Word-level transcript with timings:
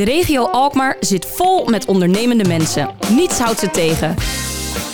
De 0.00 0.06
regio 0.06 0.46
Alkmaar 0.46 0.96
zit 1.00 1.26
vol 1.26 1.64
met 1.64 1.84
ondernemende 1.84 2.48
mensen. 2.48 2.90
Niets 3.16 3.38
houdt 3.38 3.58
ze 3.58 3.70
tegen. 3.70 4.14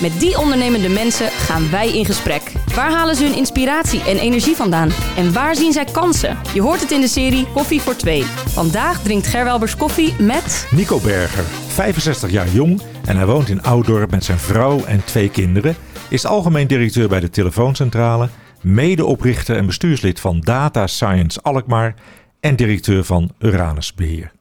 Met 0.01 0.21
die 0.21 0.39
ondernemende 0.39 0.89
mensen 0.89 1.31
gaan 1.31 1.71
wij 1.71 1.89
in 1.99 2.05
gesprek. 2.05 2.53
Waar 2.75 2.91
halen 2.91 3.17
ze 3.17 3.25
hun 3.25 3.37
inspiratie 3.37 4.01
en 4.01 4.19
energie 4.19 4.57
vandaan? 4.57 4.91
En 5.17 5.33
waar 5.33 5.55
zien 5.57 5.73
zij 5.73 5.85
kansen? 5.85 6.39
Je 6.55 6.63
hoort 6.63 6.81
het 6.81 6.91
in 6.91 7.01
de 7.01 7.09
serie 7.09 7.47
Koffie 7.53 7.81
voor 7.81 7.97
Twee. 7.97 8.23
Vandaag 8.47 9.03
drinkt 9.03 9.27
Gerwelbers 9.27 9.77
koffie 9.77 10.15
met... 10.19 10.69
Nico 10.71 11.01
Berger, 11.01 11.45
65 11.67 12.31
jaar 12.31 12.49
jong 12.49 12.81
en 13.05 13.17
hij 13.17 13.27
woont 13.27 13.49
in 13.49 13.63
Ouddorp 13.63 14.11
met 14.11 14.25
zijn 14.25 14.39
vrouw 14.39 14.85
en 14.85 15.05
twee 15.05 15.31
kinderen. 15.31 15.77
Is 16.09 16.25
algemeen 16.25 16.67
directeur 16.67 17.09
bij 17.09 17.21
de 17.21 17.31
telefooncentrale, 17.31 18.29
medeoprichter 18.61 19.57
en 19.57 19.67
bestuurslid 19.67 20.21
van 20.21 20.41
Data 20.41 20.87
Science 20.87 21.43
Alkmaar 21.43 21.95
en 22.41 22.57
directeur 22.57 23.05
van 23.05 23.31
Uranus 23.39 23.95
Beheer. 23.95 24.35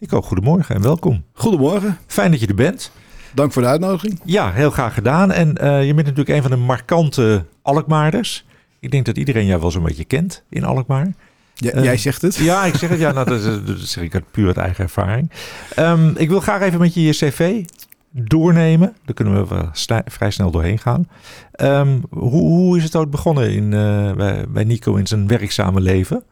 Nico, 0.00 0.22
goedemorgen 0.22 0.74
en 0.74 0.82
welkom. 0.82 1.24
Goedemorgen. 1.32 1.98
Fijn 2.06 2.30
dat 2.30 2.40
je 2.40 2.46
er 2.46 2.54
bent. 2.54 2.92
Dank 3.34 3.52
voor 3.52 3.62
de 3.62 3.68
uitnodiging. 3.68 4.20
Ja, 4.24 4.52
heel 4.52 4.70
graag 4.70 4.94
gedaan. 4.94 5.32
En 5.32 5.48
uh, 5.48 5.86
je 5.86 5.94
bent 5.94 6.06
natuurlijk 6.06 6.28
een 6.28 6.42
van 6.42 6.50
de 6.50 6.56
markante 6.56 7.44
Alkmaarders. 7.62 8.44
Ik 8.78 8.90
denk 8.90 9.06
dat 9.06 9.16
iedereen 9.16 9.46
jou 9.46 9.60
wel 9.60 9.70
zo'n 9.70 9.82
beetje 9.82 10.04
kent 10.04 10.42
in 10.48 10.64
Alkmaar. 10.64 11.12
Ja, 11.54 11.74
uh, 11.74 11.84
jij 11.84 11.96
zegt 11.96 12.22
het. 12.22 12.34
Ja, 12.34 12.64
ik 12.64 12.74
zeg 12.74 12.90
het. 12.90 12.98
Ja, 12.98 13.12
nou, 13.12 13.28
dat, 13.28 13.66
dat 13.66 13.78
zeg 13.78 14.04
ik 14.04 14.14
uit 14.14 14.30
puur 14.30 14.46
uit 14.46 14.56
eigen 14.56 14.84
ervaring. 14.84 15.30
Um, 15.78 16.16
ik 16.16 16.28
wil 16.28 16.40
graag 16.40 16.60
even 16.60 16.80
met 16.80 16.94
je 16.94 17.02
je 17.02 17.12
cv 17.12 17.64
doornemen. 18.10 18.96
Daar 19.04 19.14
kunnen 19.14 19.48
we 19.48 19.68
vrij 20.04 20.30
snel 20.30 20.50
doorheen 20.50 20.78
gaan. 20.78 21.08
Um, 21.62 22.02
hoe, 22.10 22.30
hoe, 22.30 22.76
is 22.76 22.84
het 22.84 22.96
ooit 22.96 23.10
begonnen 23.10 23.52
in, 23.52 23.72
uh, 23.72 24.12
bij, 24.12 24.44
bij 24.48 24.64
Nico 24.64 24.94
in 24.94 25.06
zijn 25.06 25.26
werkzame 25.26 25.80
leven? 25.80 26.22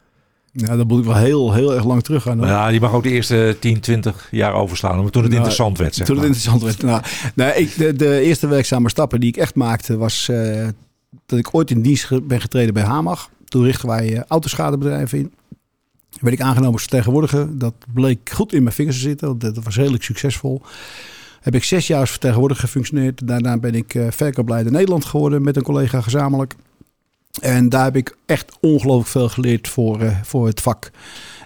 Ja, 0.51 0.75
dan 0.75 0.87
moet 0.87 0.99
ik 0.99 1.05
wel 1.05 1.15
heel, 1.15 1.53
heel 1.53 1.73
erg 1.73 1.85
lang 1.85 2.03
terug 2.03 2.23
gaan. 2.23 2.39
Ja, 2.39 2.69
die 2.69 2.79
mag 2.79 2.93
ook 2.93 3.03
de 3.03 3.09
eerste 3.09 3.57
10, 3.59 3.79
20 3.79 4.27
jaar 4.31 4.53
overslaan. 4.53 5.01
Maar 5.01 5.11
toen 5.11 5.21
het 5.21 5.31
nou, 5.31 5.43
interessant 5.43 5.77
werd, 5.77 5.95
zeg 5.95 6.05
Toen 6.05 6.15
maar. 6.15 6.25
het 6.25 6.35
interessant 6.35 6.63
werd. 6.63 6.83
Nou, 6.83 7.03
nou 7.35 7.59
ik, 7.59 7.77
de, 7.77 7.93
de, 7.93 8.19
eerste 8.19 8.47
werkzame 8.47 8.89
stappen 8.89 9.19
die 9.19 9.29
ik 9.29 9.37
echt 9.37 9.55
maakte... 9.55 9.97
was 9.97 10.27
uh, 10.31 10.67
dat 11.25 11.39
ik 11.39 11.55
ooit 11.55 11.71
in 11.71 11.81
dienst 11.81 12.27
ben 12.27 12.41
getreden 12.41 12.73
bij 12.73 12.83
Hamag. 12.83 13.29
Toen 13.45 13.63
richten 13.63 13.87
wij 13.87 14.11
uh, 14.11 14.21
autoschadebedrijven 14.27 15.17
in. 15.17 15.33
Werd 16.19 16.33
ik 16.33 16.41
aangenomen 16.41 16.73
als 16.73 16.81
vertegenwoordiger. 16.81 17.57
Dat 17.57 17.73
bleek 17.93 18.29
goed 18.29 18.53
in 18.53 18.63
mijn 18.63 18.75
vingers 18.75 18.95
te 18.97 19.01
zitten. 19.01 19.39
Dat 19.39 19.63
was 19.63 19.75
redelijk 19.75 20.03
succesvol. 20.03 20.61
Heb 21.41 21.55
ik 21.55 21.63
zes 21.63 21.87
jaar 21.87 21.99
als 21.99 22.09
vertegenwoordiger 22.09 22.63
gefunctioneerd. 22.63 23.27
Daarna 23.27 23.57
ben 23.57 23.75
ik 23.75 23.93
uh, 23.93 24.07
verkoopleider 24.09 24.71
Nederland 24.71 25.05
geworden 25.05 25.41
met 25.41 25.55
een 25.55 25.63
collega 25.63 26.01
gezamenlijk. 26.01 26.55
En 27.41 27.69
daar 27.69 27.83
heb 27.83 27.95
ik 27.95 28.15
echt 28.25 28.57
ongelooflijk 28.61 29.09
veel 29.09 29.29
geleerd 29.29 29.67
voor, 29.67 30.01
uh, 30.01 30.21
voor 30.23 30.47
het 30.47 30.61
vak. 30.61 30.91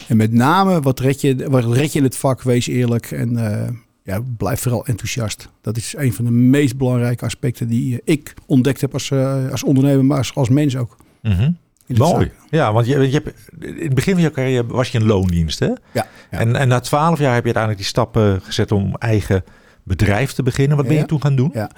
En 0.08 0.18
met 0.18 0.32
name, 0.32 0.82
wat 0.82 1.00
red, 1.00 1.22
je, 1.22 1.50
wat 1.50 1.74
red 1.74 1.92
je 1.92 2.00
in 2.00 2.06
het 2.06 2.18
vak? 2.18 2.42
Wees 2.42 2.68
eerlijk 2.68 3.12
en 3.12 3.34
uh, 3.34 3.68
ja, 4.04 4.22
blijf 4.38 4.62
vooral 4.62 4.86
enthousiast. 4.86 5.50
Dat 5.62 5.78
is 5.78 5.94
een 5.98 6.14
van 6.14 6.26
de 6.26 6.32
meest 6.32 6.78
belangrijke 6.78 7.26
aspecten 7.26 7.68
die 7.68 8.02
ik 8.04 8.34
ontdekt 8.46 8.82
heb 8.82 8.94
als, 8.94 9.10
uh, 9.10 9.52
als 9.52 9.64
ondernemer, 9.64 10.06
maar 10.06 10.18
als, 10.18 10.36
als 10.36 10.50
mens 10.50 10.78
ook. 10.78 10.98
Mm 11.22 11.32
-hmm. 11.32 11.58
Mooi. 11.88 12.32
Ja, 12.50 12.74
want 12.74 12.86
je, 12.86 13.00
je 13.00 13.22
hebt, 13.24 13.34
in 13.60 13.84
het 13.84 13.94
begin 13.94 14.14
van 14.14 14.22
je 14.24 14.32
carrière 14.32 14.66
was 14.66 14.90
je 14.90 15.00
een 15.00 15.06
loondienst, 15.06 15.60
hè? 15.60 15.66
Ja. 15.68 15.78
ja. 15.92 16.06
En, 16.30 16.56
en 16.56 16.68
na 16.68 16.80
twaalf 16.80 17.20
jaar 17.20 17.34
heb 17.34 17.46
je 17.46 17.54
uiteindelijk 17.54 17.78
die 17.78 17.88
stappen 17.88 18.42
gezet 18.42 18.72
om 18.72 18.96
eigen 18.96 19.44
bedrijf 19.84 20.32
te 20.32 20.44
beginnen. 20.44 20.78
Wat 20.78 20.86
ben 20.86 20.96
ja. 20.96 21.02
je 21.02 21.08
toen 21.08 21.22
gaan 21.22 21.36
doen? 21.36 21.52
Ja. 21.54 21.70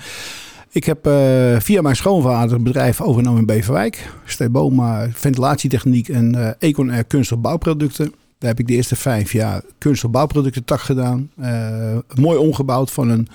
Ik 0.75 0.83
heb 0.83 1.07
uh, 1.07 1.59
via 1.59 1.81
mijn 1.81 1.95
schoonvader 1.95 2.55
een 2.55 2.63
bedrijf 2.63 3.01
overgenomen 3.01 3.39
in 3.39 3.45
Beverwijk. 3.45 4.11
Steboma 4.25 5.07
ventilatietechniek 5.11 6.09
en 6.09 6.35
uh, 6.35 6.49
Econ 6.59 6.89
Air 6.89 7.37
bouwproducten. 7.37 8.13
Daar 8.37 8.49
heb 8.49 8.59
ik 8.59 8.67
de 8.67 8.73
eerste 8.73 8.95
vijf 8.95 9.31
jaar 9.31 9.61
kunststof 9.77 10.11
bouwproducten 10.11 10.63
tak 10.63 10.79
gedaan. 10.79 11.29
Uh, 11.39 11.97
mooi 12.15 12.37
omgebouwd 12.37 12.91
van 12.91 13.09
een 13.09 13.27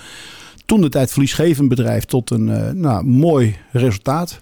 toen 0.67 0.81
de 0.81 0.89
tijd 0.89 1.11
verliesgevend 1.11 1.69
bedrijf 1.69 2.05
tot 2.05 2.31
een 2.31 2.81
nou, 2.81 3.05
mooi 3.05 3.57
resultaat. 3.73 4.39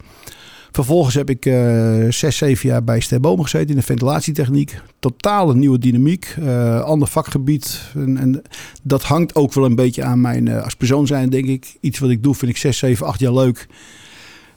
Vervolgens 0.79 1.15
heb 1.15 1.31
ik 1.31 1.47
uh, 1.47 2.11
zes, 2.11 2.37
zeven 2.37 2.69
jaar 2.69 2.85
bij 2.85 3.01
Sterboom 3.01 3.43
gezeten 3.43 3.69
in 3.69 3.77
de 3.77 3.83
ventilatietechniek. 3.83 4.81
Totale 4.99 5.55
nieuwe 5.55 5.79
dynamiek, 5.79 6.37
uh, 6.41 6.81
ander 6.81 7.09
vakgebied. 7.09 7.81
En, 7.95 8.17
en, 8.17 8.43
dat 8.83 9.03
hangt 9.03 9.35
ook 9.35 9.53
wel 9.53 9.65
een 9.65 9.75
beetje 9.75 10.03
aan 10.03 10.21
mijn 10.21 10.47
uh, 10.47 10.63
als 10.63 10.75
persoon 10.75 11.07
zijn, 11.07 11.31
denk 11.31 11.47
ik. 11.47 11.77
Iets 11.81 11.99
wat 11.99 12.11
ik 12.11 12.23
doe 12.23 12.35
vind 12.35 12.51
ik 12.51 12.57
zes, 12.57 12.79
zeven, 12.79 13.07
acht 13.07 13.21
jaar 13.21 13.33
leuk. 13.33 13.67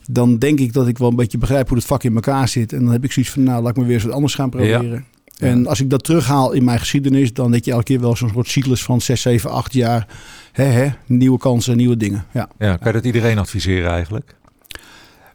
Dan 0.10 0.38
denk 0.38 0.60
ik 0.60 0.74
dat 0.74 0.88
ik 0.88 0.98
wel 0.98 1.10
een 1.10 1.16
beetje 1.16 1.38
begrijp 1.38 1.68
hoe 1.68 1.78
het 1.78 1.86
vak 1.86 2.04
in 2.04 2.16
elkaar 2.16 2.48
zit. 2.48 2.74
En 2.74 2.84
dan 2.84 2.92
heb 2.92 3.04
ik 3.04 3.12
zoiets 3.12 3.32
van, 3.32 3.44
nou 3.44 3.62
laat 3.62 3.72
ik 3.72 3.78
me 3.78 3.86
weer 3.86 3.94
eens 3.94 4.04
wat 4.04 4.14
anders 4.14 4.36
gaan 4.36 4.50
proberen. 4.50 5.06
Ja. 5.38 5.48
En 5.48 5.68
als 5.68 5.80
ik 5.80 5.90
dat 5.90 6.04
terughaal 6.04 6.52
in 6.52 6.64
mijn 6.64 6.80
geschiedenis, 6.80 7.34
dan 7.34 7.52
denk 7.52 7.66
je 7.66 7.72
elke 7.72 7.84
keer 7.84 8.00
wel 8.00 8.16
zo'n 8.16 8.30
soort 8.34 8.48
cyclus 8.48 8.84
van 8.84 9.02
6, 9.02 9.22
7, 9.22 9.50
8 9.52 9.74
jaar. 9.74 10.08
Hè, 10.52 10.64
hè, 10.64 10.90
nieuwe 11.06 11.38
kansen, 11.38 11.78
nieuwe 11.78 11.98
dingen. 11.98 12.26
Ja. 12.34 12.50
ja, 12.60 12.76
kan 12.76 12.88
je 12.88 12.94
dat 12.94 13.06
iedereen 13.06 13.38
adviseren 13.38 13.92
eigenlijk? 13.92 14.36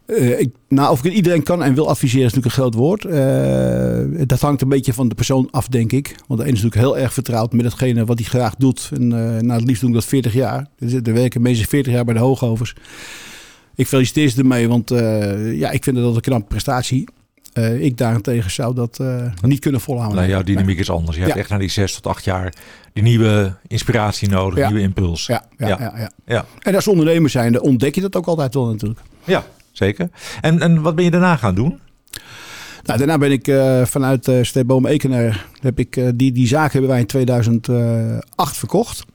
Uh, 0.07 0.39
ik, 0.39 0.49
nou, 0.69 0.91
of 0.91 1.03
ik 1.05 1.13
iedereen 1.13 1.43
kan 1.43 1.63
en 1.63 1.73
wil 1.73 1.89
adviseren 1.89 2.25
is 2.25 2.33
natuurlijk 2.33 2.55
een 2.55 2.61
groot 2.61 2.73
woord. 2.73 3.03
Uh, 3.05 4.25
dat 4.27 4.41
hangt 4.41 4.61
een 4.61 4.69
beetje 4.69 4.93
van 4.93 5.07
de 5.07 5.15
persoon 5.15 5.47
af, 5.51 5.67
denk 5.67 5.91
ik. 5.91 6.15
Want 6.27 6.39
de 6.39 6.45
ene 6.45 6.55
is 6.55 6.63
natuurlijk 6.63 6.91
heel 6.91 7.03
erg 7.03 7.13
vertrouwd 7.13 7.53
met 7.53 7.65
hetgene 7.65 8.05
wat 8.05 8.19
hij 8.19 8.27
graag 8.27 8.55
doet. 8.55 8.89
En 8.93 9.03
uh, 9.03 9.09
nou, 9.19 9.51
het 9.51 9.63
liefst 9.63 9.81
doe 9.81 9.89
ik 9.89 9.95
dat 9.95 10.05
40 10.05 10.33
jaar. 10.33 10.67
Er 10.79 11.13
werken 11.13 11.41
meestal 11.41 11.65
40 11.69 11.93
jaar 11.93 12.05
bij 12.05 12.13
de 12.13 12.19
hoogovers. 12.19 12.75
Ik 13.75 13.87
feliciteer 13.87 14.29
ze 14.29 14.37
ermee, 14.37 14.67
want 14.67 14.89
ja, 15.53 15.71
ik 15.71 15.83
vind 15.83 15.95
dat 15.95 16.15
een 16.15 16.21
knappe 16.21 16.47
prestatie. 16.47 17.07
ik 17.79 17.97
daarentegen 17.97 18.51
zou 18.51 18.75
dat 18.75 18.99
niet 19.41 19.59
kunnen 19.59 19.81
volhouden. 19.81 20.17
Nou, 20.17 20.29
jouw 20.29 20.43
dynamiek 20.43 20.79
is 20.79 20.89
anders. 20.89 21.15
Je 21.15 21.21
ja. 21.21 21.27
hebt 21.27 21.39
echt 21.39 21.49
na 21.49 21.57
die 21.57 21.69
6 21.69 21.93
tot 21.93 22.07
8 22.07 22.23
jaar 22.23 22.53
die 22.93 23.03
nieuwe 23.03 23.53
inspiratie 23.67 24.29
nodig, 24.29 24.57
ja. 24.57 24.67
nieuwe 24.67 24.83
impuls. 24.83 25.25
Ja, 25.25 25.45
ja, 25.57 25.67
ja. 25.67 25.77
Ja, 25.79 26.11
ja, 26.25 26.45
En 26.61 26.75
als 26.75 26.87
ondernemer 26.87 27.29
zijnde 27.29 27.61
ontdek 27.61 27.95
je 27.95 28.01
dat 28.01 28.15
ook 28.15 28.25
altijd 28.25 28.53
wel 28.53 28.65
natuurlijk. 28.65 28.99
Ja, 29.23 29.45
zeker. 29.77 30.09
En, 30.41 30.59
en 30.59 30.81
wat 30.81 30.95
ben 30.95 31.03
je 31.03 31.11
daarna 31.11 31.35
gaan 31.35 31.55
doen? 31.55 31.79
Nou, 32.83 32.97
daarna 32.97 33.17
ben 33.17 33.31
ik 33.31 33.47
uh, 33.47 33.85
vanuit 33.85 34.27
uh, 34.27 34.43
Steeboom 34.43 34.85
Ekener, 34.85 35.45
heb 35.61 35.79
ik, 35.79 35.95
uh, 35.95 36.09
die, 36.15 36.31
die 36.31 36.47
zaak 36.47 36.71
hebben 36.71 36.89
wij 36.89 36.99
in 36.99 37.05
2008 37.05 38.57
verkocht. 38.57 39.05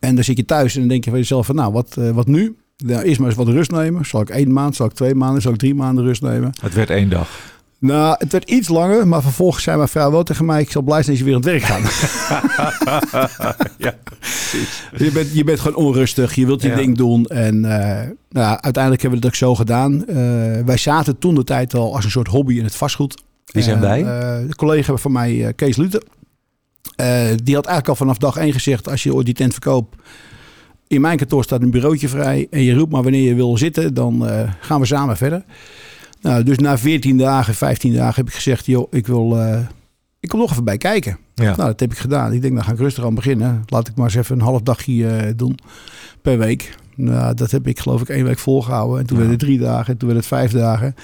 En 0.00 0.14
dan 0.14 0.24
zit 0.24 0.36
je 0.36 0.44
thuis 0.44 0.74
en 0.74 0.80
dan 0.80 0.88
denk 0.88 1.04
je 1.04 1.10
van 1.10 1.18
jezelf 1.18 1.46
van 1.46 1.54
nou, 1.54 1.72
wat, 1.72 1.94
wat 1.94 2.26
nu? 2.26 2.56
Nou, 2.76 3.02
eerst 3.02 3.18
maar 3.18 3.28
eens 3.28 3.36
wat 3.36 3.48
rust 3.48 3.70
nemen. 3.70 4.04
Zal 4.04 4.20
ik 4.20 4.28
één 4.28 4.52
maand, 4.52 4.76
zal 4.76 4.86
ik 4.86 4.92
twee 4.92 5.14
maanden, 5.14 5.42
zal 5.42 5.52
ik 5.52 5.58
drie 5.58 5.74
maanden 5.74 6.04
rust 6.04 6.22
nemen? 6.22 6.52
Het 6.60 6.74
werd 6.74 6.90
één 6.90 7.10
dag. 7.10 7.57
Nou, 7.80 8.16
het 8.18 8.32
werd 8.32 8.50
iets 8.50 8.68
langer, 8.68 9.08
maar 9.08 9.22
vervolgens 9.22 9.64
zei 9.64 9.76
mijn 9.76 9.88
vrouw 9.88 10.10
wel 10.10 10.22
tegen 10.22 10.44
mij: 10.44 10.60
Ik 10.60 10.70
zal 10.70 10.82
blij 10.82 11.02
zijn 11.02 11.16
dat 11.16 11.26
je 11.26 11.32
weer 11.32 11.34
aan 11.34 11.40
het 11.40 11.50
werk 11.50 11.62
gaat. 11.62 13.56
ja, 13.86 13.94
je, 14.96 15.10
bent, 15.12 15.32
je 15.32 15.44
bent 15.44 15.60
gewoon 15.60 15.86
onrustig, 15.86 16.34
je 16.34 16.46
wilt 16.46 16.62
je 16.62 16.68
ja. 16.68 16.76
ding 16.76 16.96
doen. 16.96 17.26
En 17.26 17.54
uh, 17.54 18.00
nou, 18.30 18.58
uiteindelijk 18.60 19.02
hebben 19.02 19.20
we 19.20 19.26
het 19.26 19.26
ook 19.26 19.34
zo 19.34 19.54
gedaan. 19.54 20.04
Uh, 20.08 20.16
wij 20.64 20.76
zaten 20.76 21.18
toen 21.18 21.34
de 21.34 21.44
tijd 21.44 21.74
al 21.74 21.94
als 21.94 22.04
een 22.04 22.10
soort 22.10 22.28
hobby 22.28 22.58
in 22.58 22.64
het 22.64 22.74
vastgoed. 22.74 23.22
Wie 23.44 23.62
zijn 23.62 23.80
wij? 23.80 24.00
Uh, 24.00 24.48
de 24.48 24.56
collega 24.56 24.96
van 24.96 25.12
mij, 25.12 25.52
Kees 25.56 25.76
Luther, 25.76 26.02
die 27.42 27.54
had 27.54 27.66
eigenlijk 27.66 27.88
al 27.88 27.94
vanaf 27.94 28.18
dag 28.18 28.36
één 28.36 28.52
gezegd: 28.52 28.88
Als 28.88 29.02
je 29.02 29.14
ooit 29.14 29.26
die 29.26 29.34
tent 29.34 29.52
verkoopt. 29.52 29.96
In 30.86 31.00
mijn 31.00 31.16
kantoor 31.16 31.44
staat 31.44 31.62
een 31.62 31.70
bureautje 31.70 32.08
vrij. 32.08 32.46
En 32.50 32.62
je 32.62 32.74
roept 32.74 32.92
maar 32.92 33.02
wanneer 33.02 33.28
je 33.28 33.34
wil 33.34 33.56
zitten, 33.56 33.94
dan 33.94 34.28
gaan 34.60 34.80
we 34.80 34.86
samen 34.86 35.16
verder. 35.16 35.44
Nou, 36.20 36.42
dus 36.42 36.58
na 36.58 36.78
14 36.78 37.18
dagen, 37.18 37.54
15 37.54 37.94
dagen 37.94 38.14
heb 38.14 38.26
ik 38.26 38.34
gezegd, 38.34 38.66
joh, 38.66 38.86
ik 38.90 39.06
wil, 39.06 39.36
uh, 39.36 39.58
ik 40.20 40.28
kom 40.28 40.40
nog 40.40 40.50
even 40.50 40.64
bij 40.64 40.76
kijken. 40.76 41.18
Ja. 41.34 41.56
Nou, 41.56 41.68
dat 41.68 41.80
heb 41.80 41.92
ik 41.92 41.98
gedaan. 41.98 42.32
Ik 42.32 42.42
denk, 42.42 42.54
dan 42.54 42.64
ga 42.64 42.72
ik 42.72 42.78
rustig 42.78 43.04
aan 43.04 43.14
beginnen. 43.14 43.62
Laat 43.66 43.88
ik 43.88 43.96
maar 43.96 44.04
eens 44.04 44.14
even 44.14 44.36
een 44.36 44.42
half 44.42 44.60
dagje 44.60 44.92
uh, 44.94 45.30
doen 45.36 45.58
per 46.22 46.38
week. 46.38 46.76
Nou, 46.94 47.34
dat 47.34 47.50
heb 47.50 47.66
ik 47.66 47.80
geloof 47.80 48.00
ik 48.00 48.08
één 48.08 48.24
week 48.24 48.38
volgehouden. 48.38 48.98
En 49.00 49.06
toen 49.06 49.16
ja. 49.16 49.22
werd 49.22 49.34
het 49.34 49.48
drie 49.48 49.58
dagen, 49.58 49.92
en 49.92 49.98
toen 49.98 50.08
werd 50.08 50.20
het 50.20 50.28
vijf 50.28 50.52
dagen. 50.52 50.94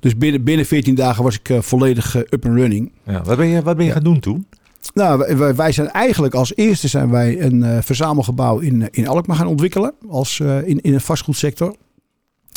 Dus 0.00 0.16
binnen, 0.16 0.44
binnen 0.44 0.66
14 0.66 0.94
dagen 0.94 1.24
was 1.24 1.34
ik 1.34 1.48
uh, 1.48 1.60
volledig 1.60 2.16
up 2.16 2.44
and 2.46 2.54
running. 2.54 2.92
Ja, 3.06 3.22
wat 3.22 3.36
ben 3.36 3.46
je, 3.46 3.62
wat 3.62 3.76
ben 3.76 3.84
je 3.84 3.90
ja. 3.90 3.96
gaan 3.96 4.04
doen 4.04 4.20
toen? 4.20 4.46
Nou, 4.94 5.36
wij, 5.36 5.54
wij, 5.54 5.72
zijn 5.72 5.90
eigenlijk 5.90 6.34
als 6.34 6.56
eerste 6.56 6.88
zijn 6.88 7.10
wij 7.10 7.42
een 7.42 7.82
verzamelgebouw 7.82 8.58
in, 8.58 8.88
in 8.90 9.08
Alkmaar 9.08 9.36
gaan 9.36 9.46
ontwikkelen. 9.46 9.94
Als, 10.08 10.40
in, 10.40 10.80
in 10.80 10.92
de 10.92 11.00
vastgoedsector. 11.00 11.76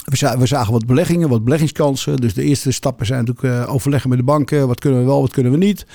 We 0.07 0.45
zagen, 0.45 0.73
wat 0.73 0.85
beleggingen, 0.85 1.29
wat 1.29 1.43
beleggingskansen. 1.43 2.17
Dus 2.17 2.33
de 2.33 2.43
eerste 2.43 2.71
stappen 2.71 3.05
zijn 3.05 3.25
natuurlijk 3.25 3.67
uh, 3.67 3.73
overleggen 3.73 4.09
met 4.09 4.17
de 4.17 4.23
banken. 4.23 4.67
Wat 4.67 4.79
kunnen 4.79 4.99
we 4.99 5.05
wel, 5.05 5.21
wat 5.21 5.31
kunnen 5.31 5.51
we 5.51 5.57
niet? 5.57 5.85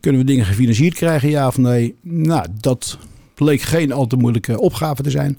Kunnen 0.00 0.20
we 0.20 0.26
dingen 0.26 0.44
gefinancierd 0.44 0.94
krijgen, 0.94 1.28
ja 1.28 1.46
of 1.46 1.58
nee? 1.58 1.96
Nou, 2.02 2.46
dat 2.60 2.98
bleek 3.34 3.60
geen 3.60 3.92
al 3.92 4.06
te 4.06 4.16
moeilijke 4.16 4.60
opgave 4.60 5.02
te 5.02 5.10
zijn. 5.10 5.38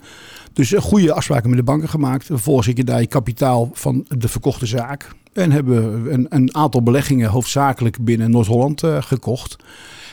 Dus 0.52 0.72
uh, 0.72 0.80
goede 0.80 1.12
afspraken 1.12 1.48
met 1.48 1.58
de 1.58 1.64
banken 1.64 1.88
gemaakt. 1.88 2.26
Vervolgens 2.26 2.66
zit 2.66 2.76
je 2.76 2.84
daar 2.84 3.00
je 3.00 3.06
kapitaal 3.06 3.70
van 3.72 4.06
de 4.08 4.28
verkochte 4.28 4.66
zaak. 4.66 5.10
En 5.32 5.52
hebben 5.52 6.04
we 6.04 6.10
een, 6.10 6.26
een 6.28 6.54
aantal 6.54 6.82
beleggingen 6.82 7.30
hoofdzakelijk 7.30 8.04
binnen 8.04 8.30
Noord-Holland 8.30 8.82
uh, 8.82 9.02
gekocht. 9.02 9.56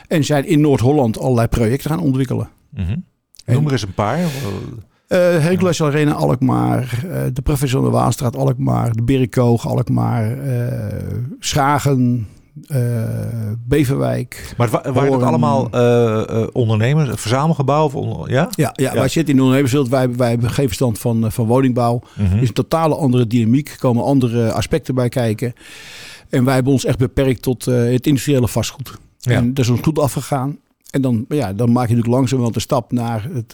En 0.07 0.23
zijn 0.23 0.45
in 0.45 0.61
Noord-Holland 0.61 1.19
allerlei 1.19 1.47
projecten 1.47 1.89
gaan 1.89 1.99
ontwikkelen. 1.99 2.49
Mm 2.69 2.85
-hmm. 2.85 3.05
Noem 3.45 3.65
er 3.65 3.71
eens 3.71 3.81
een 3.81 3.93
paar. 3.93 4.19
Uh, 5.11 5.17
Hercules 5.17 5.81
Arena 5.83 6.13
Alkmaar, 6.13 7.01
uh, 7.05 7.17
de 7.33 7.41
Professor 7.41 7.83
de 7.83 7.89
Waanstraat 7.89 8.35
Alkmaar, 8.35 8.91
de 8.91 9.03
Birkoog 9.03 9.67
Alkmaar, 9.67 10.37
uh, 10.37 10.67
Schagen, 11.39 12.27
uh, 12.67 12.77
Beverwijk. 13.67 14.53
Maar 14.57 14.69
wa- 14.69 14.91
waren 14.93 15.11
het 15.13 15.21
allemaal 15.21 15.67
uh, 15.75 16.47
ondernemers, 16.51 17.09
een 17.09 17.17
verzamelgebouw? 17.17 17.85
Of 17.85 17.93
on 17.95 18.29
ja? 18.29 18.49
Ja, 18.55 18.71
ja, 18.75 18.89
ja, 18.89 18.93
wij 18.93 19.07
zitten 19.07 19.29
in 19.33 19.35
de 19.35 19.41
ondernemerswereld. 19.41 19.89
Wij, 19.91 20.15
wij 20.15 20.29
hebben 20.29 20.49
geen 20.49 20.65
verstand 20.65 20.99
van, 20.99 21.31
van 21.31 21.45
woningbouw. 21.45 22.01
Mm 22.17 22.25
-hmm. 22.25 22.39
is 22.39 22.47
een 22.47 22.53
totale 22.53 22.95
andere 22.95 23.27
dynamiek. 23.27 23.69
Er 23.69 23.77
komen 23.79 24.03
andere 24.03 24.51
aspecten 24.51 24.95
bij 24.95 25.09
kijken. 25.09 25.53
En 26.29 26.43
wij 26.45 26.53
hebben 26.53 26.73
ons 26.73 26.85
echt 26.85 26.97
beperkt 26.97 27.41
tot 27.41 27.65
het 27.65 28.07
industriële 28.07 28.47
vastgoed. 28.47 28.97
Ja. 29.19 29.31
En 29.31 29.53
dat 29.53 29.63
is 29.65 29.71
ons 29.71 29.81
goed 29.81 29.99
afgegaan. 29.99 30.57
En 30.91 31.01
dan, 31.01 31.25
ja, 31.29 31.53
dan 31.53 31.71
maak 31.71 31.87
je 31.87 31.95
natuurlijk 31.95 32.17
langzaam 32.17 32.39
wel 32.39 32.51
de 32.51 32.59
stap 32.59 32.91
naar 32.91 33.29
het, 33.33 33.51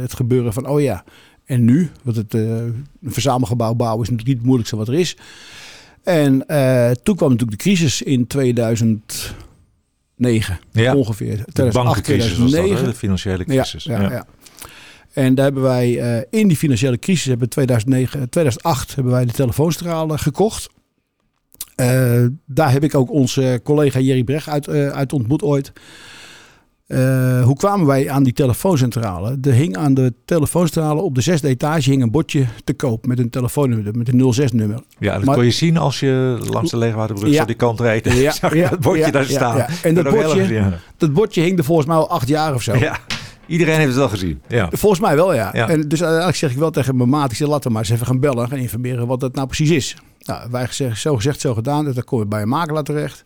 het 0.00 0.14
gebeuren 0.14 0.52
van... 0.52 0.68
oh 0.68 0.80
ja, 0.80 1.04
en 1.46 1.64
nu? 1.64 1.90
Want 2.02 2.16
het 2.16 2.34
uh, 2.34 2.42
een 2.42 2.86
verzamelgebouw 3.02 3.74
bouwen 3.74 4.02
is 4.02 4.10
natuurlijk 4.10 4.28
niet 4.28 4.36
het 4.36 4.46
moeilijkste 4.46 4.76
wat 4.76 4.88
er 4.88 4.94
is. 4.94 5.16
En 6.02 6.44
uh, 6.46 6.90
toen 6.90 7.16
kwam 7.16 7.30
natuurlijk 7.30 7.58
de 7.58 7.64
crisis 7.64 8.02
in 8.02 8.26
2009 8.26 10.58
ja, 10.72 10.94
ongeveer. 10.94 11.36
De 11.36 11.44
2008, 11.52 12.04
2009. 12.04 12.70
Was 12.70 12.80
dat, 12.80 12.90
de 12.90 12.96
financiële 12.96 13.44
crisis. 13.44 13.84
Ja, 13.84 14.00
ja, 14.00 14.10
ja. 14.10 14.26
En 15.12 15.34
daar 15.34 15.44
hebben 15.44 15.62
wij 15.62 16.26
in 16.30 16.48
die 16.48 16.56
financiële 16.56 16.98
crisis, 16.98 17.24
hebben 17.24 17.48
2009, 17.48 18.30
2008 18.30 18.94
hebben 18.94 19.12
wij 19.12 19.24
de 19.24 19.32
telefoonstralen 19.32 20.18
gekocht. 20.18 20.68
daar 22.46 22.72
heb 22.72 22.84
ik 22.84 22.94
ook 22.94 23.10
onze 23.10 23.60
collega 23.64 24.00
Jerry 24.00 24.24
Brecht 24.24 24.48
uit, 24.48 24.68
uit 24.68 25.12
ontmoet 25.12 25.42
ooit. 25.42 25.72
Uh, 26.88 27.44
hoe 27.44 27.56
kwamen 27.56 27.86
wij 27.86 28.10
aan 28.10 28.22
die 28.22 28.32
telefooncentrale? 28.32 29.38
Er 29.42 29.52
hing 29.52 29.76
aan 29.76 29.94
de 29.94 30.14
telefooncentrale 30.24 31.00
op 31.00 31.14
de 31.14 31.20
zesde 31.20 31.48
etage 31.48 31.90
hing 31.90 32.02
een 32.02 32.10
bordje 32.10 32.46
te 32.64 32.74
koop 32.74 33.06
met 33.06 33.18
een 33.18 33.30
telefoonnummer, 33.30 33.96
met 33.96 34.08
een 34.08 34.34
06-nummer. 34.34 34.80
Ja, 34.98 35.14
dat 35.14 35.24
maar, 35.24 35.34
kon 35.34 35.44
je 35.44 35.50
zien 35.50 35.76
als 35.76 36.00
je 36.00 36.38
langs 36.50 36.70
de 36.70 36.76
Leegwaterbrug 36.76 37.32
ja, 37.32 37.38
zo 37.38 37.44
die 37.44 37.54
kant 37.54 37.80
rijdt. 37.80 38.12
Ja, 38.12 38.30
zag 38.40 38.52
je 38.52 38.58
ja, 38.58 38.68
dat 38.68 38.80
bordje 38.80 39.04
ja, 39.04 39.10
daar 39.10 39.24
staan. 39.24 39.56
Ja, 39.56 39.68
En 39.82 39.94
dat 39.94 40.10
bordje, 40.10 40.72
dat 40.96 41.12
bordje 41.12 41.40
hing 41.42 41.58
er 41.58 41.64
volgens 41.64 41.86
mij 41.86 41.96
al 41.96 42.10
acht 42.10 42.28
jaar 42.28 42.54
of 42.54 42.62
zo. 42.62 42.74
Iedereen 43.46 43.76
heeft 43.76 43.88
het 43.88 43.96
wel 43.96 44.08
gezien. 44.08 44.40
Ja. 44.48 44.68
Volgens 44.72 45.00
mij 45.00 45.16
wel, 45.16 45.34
ja. 45.34 45.52
En 45.52 45.80
dus 45.80 46.00
uiteindelijk 46.00 46.36
zeg 46.36 46.50
ik 46.50 46.56
wel 46.56 46.70
tegen 46.70 46.96
mijn 46.96 47.08
maat, 47.08 47.30
ik 47.30 47.36
zeg, 47.36 47.48
laten 47.48 47.66
we 47.66 47.72
maar 47.72 47.82
eens 47.82 47.92
even 47.92 48.06
gaan 48.06 48.20
bellen 48.20 48.50
en 48.50 48.58
informeren 48.58 49.06
wat 49.06 49.20
dat 49.20 49.34
nou 49.34 49.46
precies 49.46 49.70
is. 49.70 49.96
Nou, 50.18 50.50
wij 50.50 50.66
gezegd, 50.66 51.00
zo 51.00 51.16
gezegd, 51.16 51.40
zo 51.40 51.54
gedaan. 51.54 51.84
Dus 51.84 51.94
dan 51.94 52.04
kom 52.04 52.18
je 52.18 52.26
bij 52.26 52.42
een 52.42 52.48
makelaar 52.48 52.82
terecht. 52.82 53.24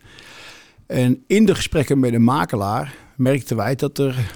En 0.86 1.22
in 1.26 1.46
de 1.46 1.54
gesprekken 1.54 1.98
met 1.98 2.12
een 2.12 2.24
makelaar 2.24 2.94
merkten 3.20 3.56
wij 3.56 3.74
dat 3.74 3.98
er 3.98 4.32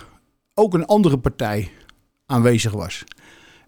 ook 0.55 0.75
een 0.75 0.85
andere 0.87 1.19
partij 1.19 1.71
aanwezig 2.27 2.73
was. 2.73 3.05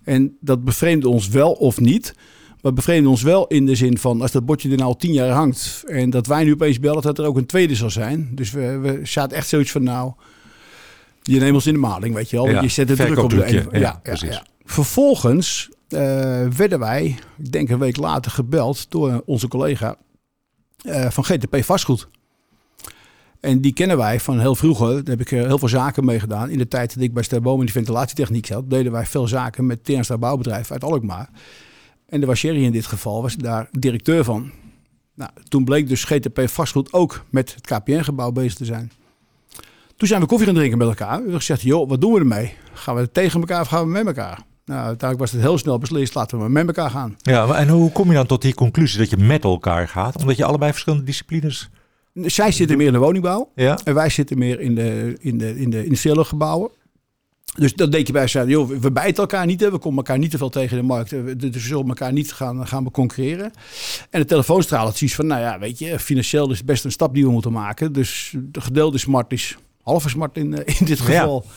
En 0.02 0.36
dat 0.40 0.64
bevreemde 0.64 1.08
ons 1.08 1.28
wel 1.28 1.52
of 1.52 1.80
niet. 1.80 2.14
Maar 2.60 2.72
bevreemde 2.72 3.08
ons 3.08 3.22
wel 3.22 3.46
in 3.46 3.66
de 3.66 3.74
zin 3.74 3.98
van 3.98 4.20
als 4.20 4.32
dat 4.32 4.46
bordje 4.46 4.70
er 4.70 4.76
nou 4.76 4.88
al 4.88 4.96
tien 4.96 5.12
jaar 5.12 5.30
hangt. 5.30 5.84
En 5.86 6.10
dat 6.10 6.26
wij 6.26 6.44
nu 6.44 6.52
opeens 6.52 6.80
bellen 6.80 7.02
dat 7.02 7.18
er 7.18 7.24
ook 7.24 7.36
een 7.36 7.46
tweede 7.46 7.74
zal 7.74 7.90
zijn. 7.90 8.30
Dus 8.34 8.50
we, 8.50 8.78
we 8.78 9.00
zaten 9.02 9.36
echt 9.36 9.48
zoiets 9.48 9.70
van 9.70 9.82
nou. 9.82 10.12
Je 11.22 11.38
neemt 11.38 11.54
ons 11.54 11.66
in 11.66 11.72
de 11.72 11.78
maling, 11.78 12.14
weet 12.14 12.30
je 12.30 12.36
wel. 12.36 12.48
Ja, 12.48 12.62
je 12.62 12.68
zet 12.68 12.88
de 12.88 12.94
druk 12.94 13.18
op 13.18 13.30
de 13.30 13.36
ja, 13.36 13.46
ja, 13.46 13.78
ja, 13.78 14.00
precies. 14.02 14.28
ja. 14.28 14.44
Vervolgens 14.64 15.68
uh, 15.88 16.00
werden 16.48 16.78
wij, 16.78 17.16
ik 17.38 17.52
denk 17.52 17.68
een 17.68 17.78
week 17.78 17.96
later, 17.96 18.30
gebeld 18.30 18.90
door 18.90 19.22
onze 19.24 19.48
collega 19.48 19.96
uh, 20.82 21.10
van 21.10 21.24
GTP 21.24 21.64
Vastgoed. 21.64 22.08
En 23.46 23.60
die 23.60 23.72
kennen 23.72 23.96
wij 23.96 24.20
van 24.20 24.40
heel 24.40 24.54
vroeger. 24.54 24.94
Daar 24.94 25.16
heb 25.16 25.20
ik 25.20 25.28
heel 25.28 25.58
veel 25.58 25.69
zaken 25.69 26.04
mee 26.04 26.20
gedaan. 26.20 26.50
In 26.50 26.58
de 26.58 26.69
tijd 26.69 26.94
dat 26.94 27.02
ik 27.02 27.14
bij 27.14 27.22
Sterboom 27.22 27.58
in 27.58 27.64
die 27.64 27.75
ventilatietechniek 27.75 28.46
zat, 28.46 28.70
deden 28.70 28.93
wij 28.93 29.06
veel 29.06 29.28
zaken 29.28 29.66
met 29.66 29.84
Ternstra 29.84 30.19
Bouwbedrijf 30.19 30.70
uit 30.70 30.84
Alkmaar. 30.84 31.28
En 32.08 32.20
de 32.20 32.26
was 32.26 32.44
in 32.44 32.72
dit 32.72 32.87
geval, 32.87 33.22
was 33.22 33.37
daar 33.37 33.69
directeur 33.70 34.25
van. 34.25 34.50
Nou, 35.14 35.31
toen 35.48 35.64
bleek 35.64 35.88
dus 35.88 36.04
GTP 36.04 36.48
vastgoed 36.48 36.93
ook 36.93 37.25
met 37.31 37.54
het 37.54 37.66
KPN-gebouw 37.66 38.32
bezig 38.32 38.54
te 38.54 38.64
zijn. 38.64 38.93
Toen 39.96 40.08
zijn 40.08 40.20
we 40.20 40.26
koffie 40.26 40.46
gaan 40.46 40.56
drinken 40.56 40.78
met 40.78 40.88
elkaar. 40.88 41.14
We 41.14 41.20
hebben 41.20 41.37
gezegd, 41.37 41.62
joh, 41.62 41.88
wat 41.88 42.00
doen 42.00 42.12
we 42.12 42.19
ermee? 42.19 42.54
Gaan 42.72 42.94
we 42.94 43.12
tegen 43.12 43.40
elkaar 43.40 43.60
of 43.60 43.69
gaan 43.69 43.84
we 43.84 43.90
met 43.90 44.06
elkaar? 44.06 44.38
Nou, 44.64 44.81
uiteindelijk 44.81 45.20
was 45.20 45.31
het 45.31 45.40
heel 45.40 45.58
snel 45.58 45.78
beslist, 45.78 46.14
laten 46.14 46.42
we 46.42 46.49
met 46.49 46.66
elkaar 46.66 46.90
gaan. 46.90 47.16
Ja, 47.22 47.54
en 47.54 47.69
hoe 47.69 47.92
kom 47.92 48.08
je 48.08 48.14
dan 48.14 48.26
tot 48.26 48.42
die 48.42 48.54
conclusie 48.54 48.99
dat 48.99 49.10
je 49.10 49.16
met 49.16 49.44
elkaar 49.44 49.88
gaat? 49.88 50.16
Omdat 50.16 50.37
je 50.37 50.44
allebei 50.44 50.70
verschillende 50.70 51.04
disciplines 51.04 51.70
zij 52.22 52.52
zitten 52.52 52.76
meer 52.76 52.86
in 52.86 52.92
de 52.92 52.98
woningbouw. 52.98 53.50
Ja. 53.54 53.78
En 53.84 53.94
wij 53.94 54.08
zitten 54.08 54.38
meer 54.38 54.60
in 54.60 54.74
de, 54.74 55.16
in 55.20 55.38
de, 55.38 55.58
in 55.58 55.70
de 55.70 55.84
industriële 55.84 56.24
gebouwen. 56.24 56.70
Dus 57.56 57.74
dat 57.74 57.92
denk 57.92 58.06
je 58.06 58.12
bij 58.12 58.26
zeiden, 58.26 58.54
joh, 58.54 58.68
we 58.68 58.92
bijten 58.92 59.22
elkaar 59.22 59.46
niet, 59.46 59.60
hè. 59.60 59.70
we 59.70 59.78
komen 59.78 59.96
elkaar 59.96 60.18
niet 60.18 60.30
te 60.30 60.38
veel 60.38 60.48
tegen 60.48 60.76
de 60.76 60.82
markt. 60.82 61.10
Dus 61.10 61.50
we 61.50 61.58
zullen 61.58 61.88
elkaar 61.88 62.12
niet 62.12 62.32
gaan, 62.32 62.66
gaan 62.66 62.90
concurreren. 62.90 63.52
En 64.10 64.20
de 64.20 64.26
telefoonstraal 64.26 64.84
had 64.84 64.96
zoiets 64.96 65.16
van, 65.16 65.26
nou 65.26 65.40
ja, 65.40 65.58
weet 65.58 65.78
je, 65.78 65.98
financieel 65.98 66.50
is 66.50 66.64
best 66.64 66.84
een 66.84 66.92
stap 66.92 67.14
die 67.14 67.24
we 67.24 67.30
moeten 67.30 67.52
maken. 67.52 67.92
Dus 67.92 68.34
de 68.38 68.60
gedeelde 68.60 68.98
smart 68.98 69.32
is 69.32 69.56
halve 69.82 70.08
smart 70.08 70.36
in, 70.36 70.64
in 70.78 70.86
dit 70.86 71.00
geval. 71.00 71.44
Ja. 71.46 71.52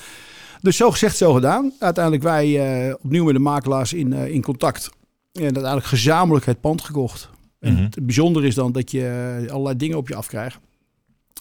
Dus 0.61 0.77
zo 0.77 0.91
gezegd, 0.91 1.17
zo 1.17 1.33
gedaan. 1.33 1.73
Uiteindelijk 1.79 2.23
wij 2.23 2.88
uh, 2.88 2.94
opnieuw 3.03 3.25
met 3.25 3.33
de 3.33 3.39
makelaars 3.39 3.94
in, 3.94 4.11
uh, 4.11 4.27
in 4.27 4.41
contact. 4.41 4.89
En 5.31 5.44
uiteindelijk 5.44 5.85
gezamenlijk 5.85 6.45
het 6.45 6.61
pand 6.61 6.81
gekocht. 6.81 7.29
En 7.59 7.71
mm-hmm. 7.71 7.85
Het 7.85 8.06
bijzondere 8.06 8.47
is 8.47 8.56
dan 8.56 8.71
dat 8.71 8.91
je 8.91 9.45
allerlei 9.50 9.75
dingen 9.75 9.97
op 9.97 10.07
je 10.07 10.15
afkrijgt. 10.15 10.59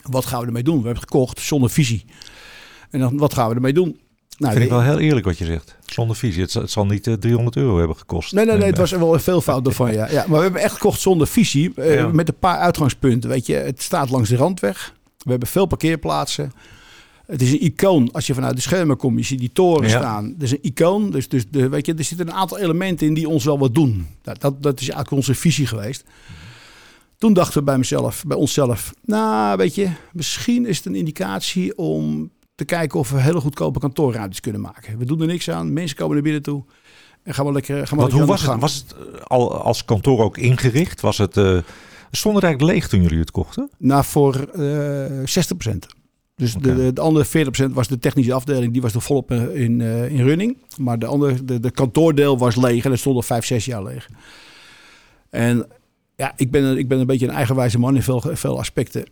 Wat 0.03 0.27
gaan 0.27 0.41
we 0.41 0.47
ermee 0.47 0.63
doen? 0.63 0.79
We 0.79 0.85
hebben 0.85 1.03
gekocht 1.03 1.41
zonder 1.41 1.71
visie. 1.71 2.05
En 2.91 3.01
dan, 3.01 3.17
wat 3.17 3.35
gaan 3.35 3.49
we 3.49 3.55
ermee 3.55 3.73
doen? 3.73 4.01
Nou, 4.39 4.53
vind 4.53 4.65
ik 4.65 4.71
wel 4.71 4.83
heel 4.83 4.99
eerlijk 4.99 5.27
wat 5.27 5.39
je 5.39 5.45
zegt. 5.45 5.77
Zonder 5.87 6.17
visie. 6.17 6.43
Het, 6.43 6.53
het 6.53 6.71
zal 6.71 6.87
niet 6.87 7.07
uh, 7.07 7.15
300 7.15 7.57
euro 7.57 7.79
hebben 7.79 7.97
gekost. 7.97 8.33
Nee, 8.33 8.45
nee, 8.45 8.57
nee. 8.57 8.67
Het 8.67 8.79
was 8.79 8.91
wel 8.91 9.19
veel 9.19 9.41
fout 9.41 9.67
ervan, 9.67 9.93
ja. 9.93 10.11
ja. 10.11 10.25
Maar 10.29 10.37
we 10.37 10.43
hebben 10.43 10.61
echt 10.61 10.73
gekocht 10.73 11.01
zonder 11.01 11.27
visie. 11.27 11.73
Uh, 11.77 11.95
ja. 11.95 12.07
Met 12.09 12.29
een 12.29 12.39
paar 12.39 12.59
uitgangspunten. 12.59 13.31
Weet 13.31 13.47
je, 13.47 13.55
het 13.55 13.83
staat 13.83 14.11
langs 14.11 14.29
de 14.29 14.37
randweg. 14.37 14.95
We 15.19 15.31
hebben 15.31 15.49
veel 15.49 15.67
parkeerplaatsen. 15.67 16.53
Het 17.31 17.43
is 17.43 17.53
een 17.53 17.63
icoon. 17.63 18.13
Als 18.13 18.27
je 18.27 18.35
vanuit 18.35 18.57
de 18.57 18.63
schermen 18.63 18.97
komt, 18.97 19.19
je 19.19 19.25
ziet 19.25 19.39
die 19.39 19.53
toren 19.53 19.89
ja. 19.89 19.99
staan. 19.99 20.25
Het 20.25 20.43
is 20.43 20.51
een 20.51 20.63
icoon. 20.63 21.11
Dus, 21.11 21.29
dus 21.29 21.45
de, 21.51 21.69
weet 21.69 21.87
je, 21.87 21.95
er 21.95 22.05
zitten 22.05 22.29
een 22.29 22.35
aantal 22.35 22.59
elementen 22.59 23.07
in 23.07 23.15
die 23.15 23.29
ons 23.29 23.45
wel 23.45 23.59
wat 23.59 23.75
doen. 23.75 24.07
Dat, 24.23 24.41
dat, 24.41 24.63
dat 24.63 24.75
is 24.75 24.89
eigenlijk 24.89 25.11
onze 25.11 25.35
visie 25.35 25.67
geweest. 25.67 26.05
Toen 27.19 27.33
dachten 27.33 27.59
we 27.59 27.65
bij 27.65 27.79
mezelf, 27.79 28.25
bij 28.27 28.37
onszelf, 28.37 28.95
nou 29.05 29.57
weet 29.57 29.75
je, 29.75 29.89
misschien 30.13 30.67
is 30.67 30.77
het 30.77 30.87
een 30.87 30.95
indicatie 30.95 31.79
om 31.79 32.31
te 32.55 32.65
kijken 32.65 32.99
of 32.99 33.11
we 33.11 33.21
hele 33.21 33.41
goedkope 33.41 33.79
kantoorruimtes 33.79 34.41
kunnen 34.41 34.61
maken. 34.61 34.99
We 34.99 35.05
doen 35.05 35.21
er 35.21 35.27
niks 35.27 35.51
aan, 35.51 35.73
mensen 35.73 35.97
komen 35.97 36.17
er 36.17 36.23
binnen 36.23 36.43
toe 36.43 36.65
en 37.23 37.35
gaan 37.35 37.47
we 37.47 37.53
lekker 37.53 37.87
gaan 37.87 37.97
we 37.99 38.03
Want 38.03 38.13
hoe 38.13 38.25
was 38.25 38.43
het? 38.43 38.61
Was 38.61 38.75
het 38.75 38.95
al 39.27 39.63
als 39.63 39.85
kantoor 39.85 40.23
ook 40.23 40.39
ingericht? 40.39 41.01
Was 41.01 41.19
het, 41.19 41.37
uh, 41.37 41.59
stond 42.11 42.35
het 42.35 42.45
eigenlijk 42.45 42.75
leeg 42.75 42.89
toen 42.89 43.03
jullie 43.03 43.19
het 43.19 43.31
kochten? 43.31 43.71
Nou, 43.79 44.05
voor 44.05 44.49
uh, 44.55 45.07
60%. 45.69 45.98
Dus 46.39 46.57
okay. 46.57 46.75
de, 46.75 46.93
de, 46.93 47.01
andere 47.01 47.27
40% 47.71 47.73
was 47.73 47.89
de 47.89 47.99
technische 47.99 48.33
afdeling, 48.33 48.73
die 48.73 48.83
was 48.83 48.95
er 48.95 49.01
volop 49.01 49.31
in, 49.33 49.81
uh, 49.81 50.11
in 50.11 50.25
running. 50.25 50.57
Maar 50.77 50.99
de 50.99 51.07
andere, 51.07 51.45
de, 51.45 51.61
de 51.61 51.71
kantoordeel 51.71 52.39
was 52.39 52.57
leeg 52.57 52.85
en 52.85 52.91
dat 52.91 52.99
stond 52.99 53.17
al 53.17 53.23
vijf, 53.23 53.45
zes 53.45 53.65
jaar 53.65 53.83
leeg. 53.83 54.09
En 55.31 55.67
ja, 56.17 56.33
ik 56.37 56.51
ben, 56.51 56.79
ik 56.79 56.89
ben 56.89 56.99
een 56.99 57.07
beetje 57.07 57.27
een 57.27 57.35
eigenwijze 57.35 57.79
man 57.79 57.95
in 57.95 58.03
veel, 58.03 58.23
veel 58.33 58.59
aspecten. 58.59 59.05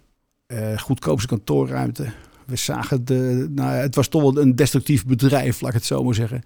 Uh, 0.47 0.79
goedkoopste 0.79 1.29
kantoorruimte. 1.29 2.07
We 2.47 2.57
zagen 2.57 3.05
de, 3.05 3.47
nou, 3.51 3.71
het 3.71 3.95
was 3.95 4.09
toch 4.09 4.23
wel 4.23 4.39
een 4.43 4.57
destructief 4.57 5.07
bedrijf, 5.07 5.61
laat 5.61 5.71
ik 5.71 5.77
het 5.77 5.87
zo 5.87 6.05
maar 6.05 6.15
zeggen. 6.15 6.43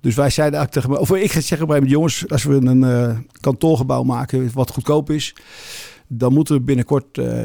Dus 0.00 0.14
wij 0.14 0.30
zeiden 0.30 0.58
eigenlijk 0.58 0.86
tegen 0.86 0.90
me, 0.90 1.10
of 1.10 1.22
ik 1.22 1.32
ga 1.32 1.40
zeggen 1.40 1.66
bij 1.66 1.78
mijn 1.78 1.90
jongens, 1.90 2.28
als 2.28 2.44
we 2.44 2.54
een 2.54 2.82
uh, 2.82 3.18
kantoorgebouw 3.40 4.02
maken 4.02 4.50
wat 4.54 4.70
goedkoop 4.70 5.10
is, 5.10 5.34
dan 6.12 6.32
moeten 6.32 6.54
we 6.54 6.60
binnenkort 6.60 7.18
uh, 7.18 7.40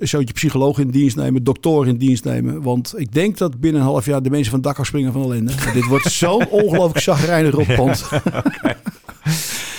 een 0.00 0.24
psycholoog 0.32 0.78
in 0.78 0.90
dienst 0.90 1.16
nemen, 1.16 1.44
dokter 1.44 1.86
in 1.86 1.96
dienst 1.96 2.24
nemen. 2.24 2.62
Want 2.62 2.94
ik 2.96 3.12
denk 3.12 3.38
dat 3.38 3.60
binnen 3.60 3.80
een 3.80 3.86
half 3.86 4.06
jaar 4.06 4.22
de 4.22 4.30
mensen 4.30 4.50
van 4.50 4.58
het 4.58 4.68
dak 4.68 4.78
afspringen 4.78 5.12
van 5.12 5.22
ellende. 5.22 5.52
dit 5.74 5.86
wordt 5.86 6.12
zo'n 6.12 6.48
ongelooflijk 6.48 7.50
rotpand. 7.50 8.08
okay. 8.12 8.76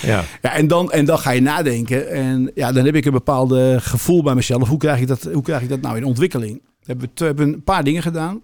Ja. 0.02 0.24
ja 0.42 0.54
en, 0.54 0.66
dan, 0.66 0.92
en 0.92 1.04
dan 1.04 1.18
ga 1.18 1.30
je 1.30 1.40
nadenken. 1.40 2.10
En 2.10 2.50
ja, 2.54 2.72
dan 2.72 2.84
heb 2.84 2.94
ik 2.94 3.04
een 3.04 3.12
bepaald 3.12 3.54
gevoel 3.82 4.22
bij 4.22 4.34
mezelf. 4.34 4.68
Hoe 4.68 4.78
krijg 4.78 5.00
ik 5.00 5.06
dat, 5.06 5.28
hoe 5.32 5.42
krijg 5.42 5.62
ik 5.62 5.68
dat 5.68 5.80
nou 5.80 5.96
in 5.96 6.04
ontwikkeling? 6.04 6.62
We 6.62 6.84
hebben, 6.86 7.10
we 7.14 7.24
hebben 7.24 7.52
een 7.52 7.62
paar 7.62 7.84
dingen 7.84 8.02
gedaan. 8.02 8.42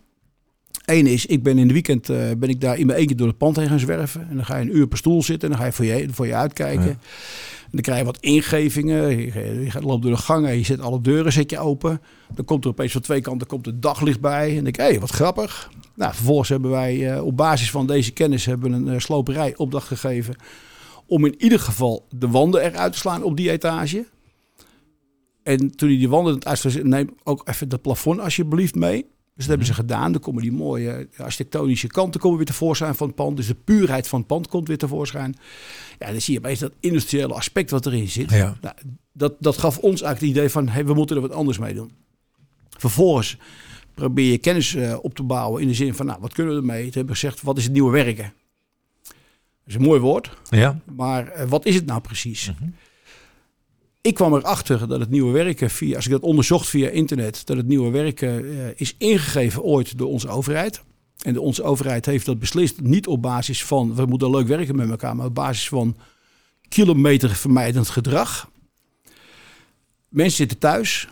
Eén 0.91 1.07
is, 1.07 1.27
ik 1.27 1.43
ben 1.43 1.59
in 1.59 1.67
de 1.67 1.73
weekend 1.73 2.11
uh, 2.11 2.31
ben 2.39 2.49
ik 2.49 2.61
daar 2.61 2.79
in 2.79 2.87
mijn 2.87 2.99
eentje 2.99 3.15
door 3.15 3.27
het 3.27 3.39
pand 3.39 3.57
heen 3.57 3.69
gaan 3.69 3.79
zwerven. 3.79 4.29
En 4.31 4.37
dan 4.37 4.45
ga 4.45 4.57
je 4.57 4.63
een 4.63 4.77
uur 4.77 4.87
per 4.87 4.99
stoel 4.99 5.23
zitten 5.23 5.51
en 5.51 5.55
dan 5.55 5.65
ga 5.65 5.67
je 5.67 5.73
voor 5.73 5.85
je, 5.85 6.09
voor 6.11 6.27
je 6.27 6.35
uitkijken. 6.35 6.85
Ja. 6.85 6.91
En 6.91 7.71
dan 7.71 7.81
krijg 7.81 7.99
je 7.99 8.05
wat 8.05 8.19
ingevingen. 8.21 9.19
Je, 9.19 9.61
je 9.63 9.71
gaat 9.71 9.85
loopt 9.85 10.03
door 10.03 10.11
de 10.11 10.17
gangen, 10.17 10.57
je 10.57 10.65
zet 10.65 10.81
alle 10.81 11.01
deuren 11.01 11.33
zet 11.33 11.51
je 11.51 11.59
open. 11.59 12.01
Dan 12.35 12.45
komt 12.45 12.65
er 12.65 12.71
opeens 12.71 12.93
van 12.93 13.01
twee 13.01 13.21
kanten 13.21 13.47
komt 13.47 13.67
het 13.67 13.83
daglicht 13.83 14.21
bij. 14.21 14.49
En 14.49 14.55
dan 14.55 14.65
denk 14.65 14.77
ik, 14.77 14.83
hé, 14.83 14.91
hey, 14.91 15.01
wat 15.01 15.11
grappig. 15.11 15.71
Nou, 15.95 16.15
vervolgens 16.15 16.49
hebben 16.49 16.71
wij 16.71 17.15
uh, 17.15 17.25
op 17.25 17.37
basis 17.37 17.71
van 17.71 17.87
deze 17.87 18.13
kennis 18.13 18.45
hebben 18.45 18.73
een 18.73 18.87
uh, 18.87 18.99
sloperij 18.99 19.57
opdracht 19.57 19.87
gegeven 19.87 20.35
om 21.07 21.25
in 21.25 21.35
ieder 21.39 21.61
geval 21.61 22.07
de 22.17 22.29
wanden 22.29 22.63
eruit 22.63 22.93
te 22.93 22.99
slaan 22.99 23.23
op 23.23 23.37
die 23.37 23.51
etage. 23.51 24.07
En 25.43 25.77
toen 25.77 25.89
hij 25.89 25.99
die 25.99 26.09
wanden 26.09 26.39
het 26.45 26.85
neem 26.85 27.09
ook 27.25 27.49
even 27.49 27.69
het 27.69 27.83
plafond 27.83 28.21
alsjeblieft 28.21 28.75
mee. 28.75 29.07
Dus 29.41 29.49
dat 29.49 29.59
hebben 29.59 29.77
ze 29.77 29.83
gedaan. 29.83 30.13
Dan 30.13 30.21
komen 30.21 30.43
die 30.43 30.53
mooie 30.53 31.09
architectonische 31.17 31.87
kanten 31.87 32.21
komen 32.21 32.37
weer 32.37 32.47
tevoorschijn 32.47 32.95
van 32.95 33.07
het 33.07 33.17
pand. 33.17 33.37
Dus 33.37 33.47
de 33.47 33.55
puurheid 33.55 34.09
van 34.09 34.19
het 34.19 34.29
pand 34.29 34.49
komt 34.49 34.69
weer 34.69 34.79
tevoorschijn. 34.79 35.37
Ja, 35.99 36.11
dan 36.11 36.21
zie 36.21 36.33
je 36.33 36.39
opeens 36.39 36.59
dat 36.59 36.73
industriële 36.81 37.35
aspect 37.35 37.71
wat 37.71 37.87
erin 37.87 38.09
zit. 38.09 38.31
Ja. 38.31 38.57
Nou, 38.61 38.75
dat, 39.13 39.35
dat 39.39 39.59
gaf 39.59 39.79
ons 39.79 40.03
eigenlijk 40.03 40.21
het 40.21 40.31
idee 40.31 40.49
van, 40.51 40.69
hey, 40.69 40.87
we 40.87 40.95
moeten 40.95 41.17
er 41.17 41.23
wat 41.23 41.33
anders 41.33 41.59
mee 41.59 41.75
doen. 41.75 41.91
Vervolgens 42.69 43.37
probeer 43.95 44.31
je 44.31 44.39
kennis 44.39 44.75
eh, 44.75 44.97
op 45.03 45.15
te 45.15 45.23
bouwen 45.23 45.63
in 45.63 45.69
de 45.69 45.75
zin 45.75 45.95
van, 45.95 46.07
nou, 46.07 46.21
wat 46.21 46.33
kunnen 46.33 46.55
we 46.55 46.61
ermee? 46.61 46.83
Toen 46.83 46.93
hebben 46.93 47.15
we 47.15 47.21
gezegd, 47.21 47.43
wat 47.43 47.59
is 47.59 47.65
het 47.65 47.73
nieuwe 47.73 47.93
werken? 47.93 48.33
Dat 49.03 49.13
is 49.65 49.75
een 49.75 49.83
mooi 49.83 50.01
woord, 50.01 50.31
Ja. 50.51 50.81
maar 50.97 51.29
eh, 51.29 51.49
wat 51.49 51.67
is 51.67 51.75
het 51.75 51.87
nou 51.87 52.01
precies? 52.01 52.51
Mhm. 52.51 52.71
Ik 54.03 54.15
kwam 54.15 54.35
erachter 54.35 54.89
dat 54.89 55.01
het 55.01 55.11
nieuwe 55.11 55.33
werken, 55.33 55.71
via, 55.71 55.97
als 55.97 56.05
ik 56.05 56.11
dat 56.11 56.23
onderzocht 56.23 56.69
via 56.69 56.89
internet, 56.89 57.47
dat 57.47 57.57
het 57.57 57.67
nieuwe 57.67 57.91
werken 57.91 58.45
eh, 58.45 58.69
is 58.77 58.95
ingegeven 58.99 59.63
ooit 59.63 59.99
door 59.99 60.09
onze 60.09 60.29
overheid. 60.29 60.83
En 61.23 61.33
de, 61.33 61.41
onze 61.41 61.63
overheid 61.63 62.07
heeft 62.07 62.27
dat 62.27 62.39
beslist 62.39 62.81
niet 62.81 63.07
op 63.07 63.23
basis 63.23 63.65
van 63.65 63.95
we 63.95 64.07
moeten 64.07 64.31
leuk 64.31 64.47
werken 64.47 64.77
met 64.77 64.91
elkaar, 64.91 65.17
maar 65.17 65.27
op 65.27 65.35
basis 65.35 65.69
van 65.69 65.97
kilometervermijdend 66.69 67.89
gedrag. 67.89 68.51
Mensen 70.09 70.37
zitten 70.37 70.59
thuis. 70.59 71.09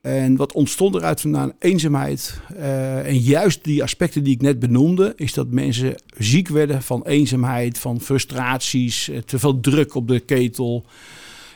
En 0.00 0.36
wat 0.36 0.52
ontstond 0.52 0.94
eruit 0.94 1.20
vandaan? 1.20 1.52
Eenzaamheid. 1.58 2.40
Eh, 2.56 3.06
en 3.06 3.18
juist 3.18 3.64
die 3.64 3.82
aspecten 3.82 4.24
die 4.24 4.34
ik 4.34 4.40
net 4.40 4.58
benoemde, 4.58 5.12
is 5.16 5.32
dat 5.32 5.50
mensen 5.50 6.02
ziek 6.18 6.48
werden 6.48 6.82
van 6.82 7.06
eenzaamheid, 7.06 7.78
van 7.78 8.00
frustraties, 8.00 9.08
eh, 9.08 9.18
te 9.18 9.38
veel 9.38 9.60
druk 9.60 9.94
op 9.94 10.08
de 10.08 10.20
ketel. 10.20 10.86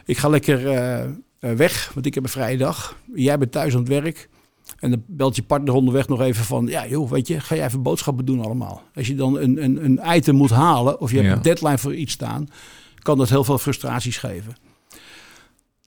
Ik 0.04 0.16
ga 0.18 0.28
lekker 0.28 0.68
eh, 0.68 1.02
eh, 1.02 1.10
weg, 1.38 1.90
want 1.94 2.06
ik 2.06 2.14
heb 2.14 2.22
een 2.24 2.28
vrije 2.30 2.56
dag. 2.56 2.96
Jij 3.14 3.38
bent 3.38 3.52
thuis 3.52 3.72
aan 3.72 3.78
het 3.80 3.88
werk. 3.88 4.28
En 4.78 4.90
dan 4.90 5.02
belt 5.06 5.36
je 5.36 5.42
partner 5.42 5.74
onderweg 5.74 6.08
nog 6.08 6.20
even 6.20 6.44
van... 6.44 6.66
ja 6.66 6.86
joh, 6.86 7.10
weet 7.10 7.26
je, 7.28 7.40
ga 7.40 7.54
jij 7.54 7.66
even 7.66 7.82
boodschappen 7.82 8.24
doen 8.24 8.40
allemaal. 8.44 8.82
Als 8.94 9.06
je 9.06 9.14
dan 9.14 9.38
een, 9.38 9.62
een, 9.64 9.84
een 9.84 10.00
item 10.16 10.34
moet 10.34 10.50
halen... 10.50 11.00
of 11.00 11.10
je 11.10 11.16
hebt 11.16 11.28
Ja. 11.28 11.34
een 11.36 11.42
deadline 11.42 11.78
voor 11.78 11.94
iets 11.94 12.12
staan... 12.12 12.48
kan 12.98 13.18
dat 13.18 13.28
heel 13.28 13.44
veel 13.44 13.58
frustraties 13.58 14.16
geven. 14.16 14.54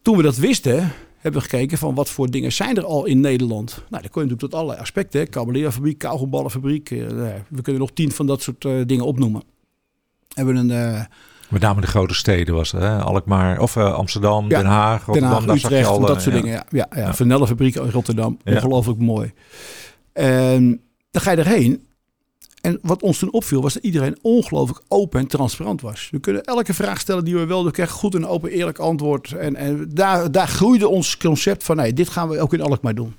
Toen 0.01 0.17
we 0.17 0.23
dat 0.23 0.35
wisten, 0.37 0.91
hebben 1.17 1.41
we 1.41 1.47
gekeken 1.49 1.77
van... 1.77 1.95
wat 1.95 2.09
voor 2.09 2.29
dingen 2.31 2.51
zijn 2.51 2.77
er 2.77 2.85
al 2.85 3.05
in 3.05 3.19
Nederland. 3.19 3.71
Nou, 3.89 4.01
dan 4.01 4.11
kon 4.11 4.21
je 4.23 4.27
natuurlijk 4.29 4.39
tot 4.39 4.53
allerlei 4.53 4.79
aspecten. 4.79 5.19
hè. 5.19 5.25
Kabeljauwfabriek, 5.25 5.97
kauwgomballenfabriek. 5.97 6.91
eh, 6.91 6.99
nou 7.07 7.33
we 7.49 7.61
kunnen 7.61 7.81
nog 7.81 7.91
tien 7.91 8.11
van 8.11 8.25
dat 8.25 8.41
soort 8.41 8.65
eh, 8.65 8.73
dingen 8.85 9.05
opnoemen. 9.05 9.43
Hebben 10.33 10.55
een... 10.55 10.71
eh, 10.71 11.03
Met 11.49 11.61
name 11.61 11.81
de 11.81 11.87
grote 11.87 12.13
steden 12.13 12.55
was 12.55 12.71
het, 12.71 12.81
hè? 12.81 12.97
Alkmaar, 12.97 13.59
of 13.59 13.75
eh, 13.75 13.93
Amsterdam, 13.93 14.49
Ja, 14.49 14.57
Den 14.57 14.65
Haag, 14.65 14.97
Den 14.97 15.05
Rotterdam. 15.05 15.31
Haag, 15.31 15.45
daar 15.45 15.57
zag 15.57 15.71
je 15.71 15.85
al, 15.85 15.99
dat 15.99 16.15
eh, 16.15 16.21
soort 16.21 16.35
ja. 16.35 16.41
dingen. 16.41 16.65
Ja, 16.69 16.87
ja. 16.95 17.13
Vanellenfabriek 17.13 17.75
in 17.75 17.89
Rotterdam, 17.89 18.37
ongelooflijk 18.45 18.99
mooi. 18.99 19.33
En 20.13 20.81
dan 21.11 21.21
ga 21.21 21.31
je 21.31 21.37
erheen. 21.37 21.83
En 22.61 22.79
wat 22.81 23.01
ons 23.01 23.17
toen 23.17 23.31
opviel 23.33 23.61
was 23.61 23.73
dat 23.73 23.83
iedereen 23.83 24.17
ongelooflijk 24.21 24.81
open 24.87 25.19
en 25.19 25.27
transparant 25.27 25.81
was. 25.81 26.07
We 26.11 26.19
kunnen 26.19 26.43
elke 26.43 26.73
vraag 26.73 26.99
stellen 26.99 27.25
die 27.25 27.35
we 27.35 27.45
wilden. 27.45 27.65
We 27.65 27.71
kregen 27.71 27.93
goed 27.93 28.15
en 28.15 28.27
open 28.27 28.51
eerlijk 28.51 28.79
antwoord. 28.79 29.31
En, 29.31 29.55
en 29.55 29.89
daar, 29.93 30.31
daar 30.31 30.47
groeide 30.47 30.87
ons 30.87 31.17
concept 31.17 31.63
van, 31.63 31.75
nee, 31.75 31.93
dit 31.93 32.09
gaan 32.09 32.29
we 32.29 32.41
ook 32.41 32.53
in 32.53 32.61
Alkmaar 32.61 32.95
doen. 32.95 33.15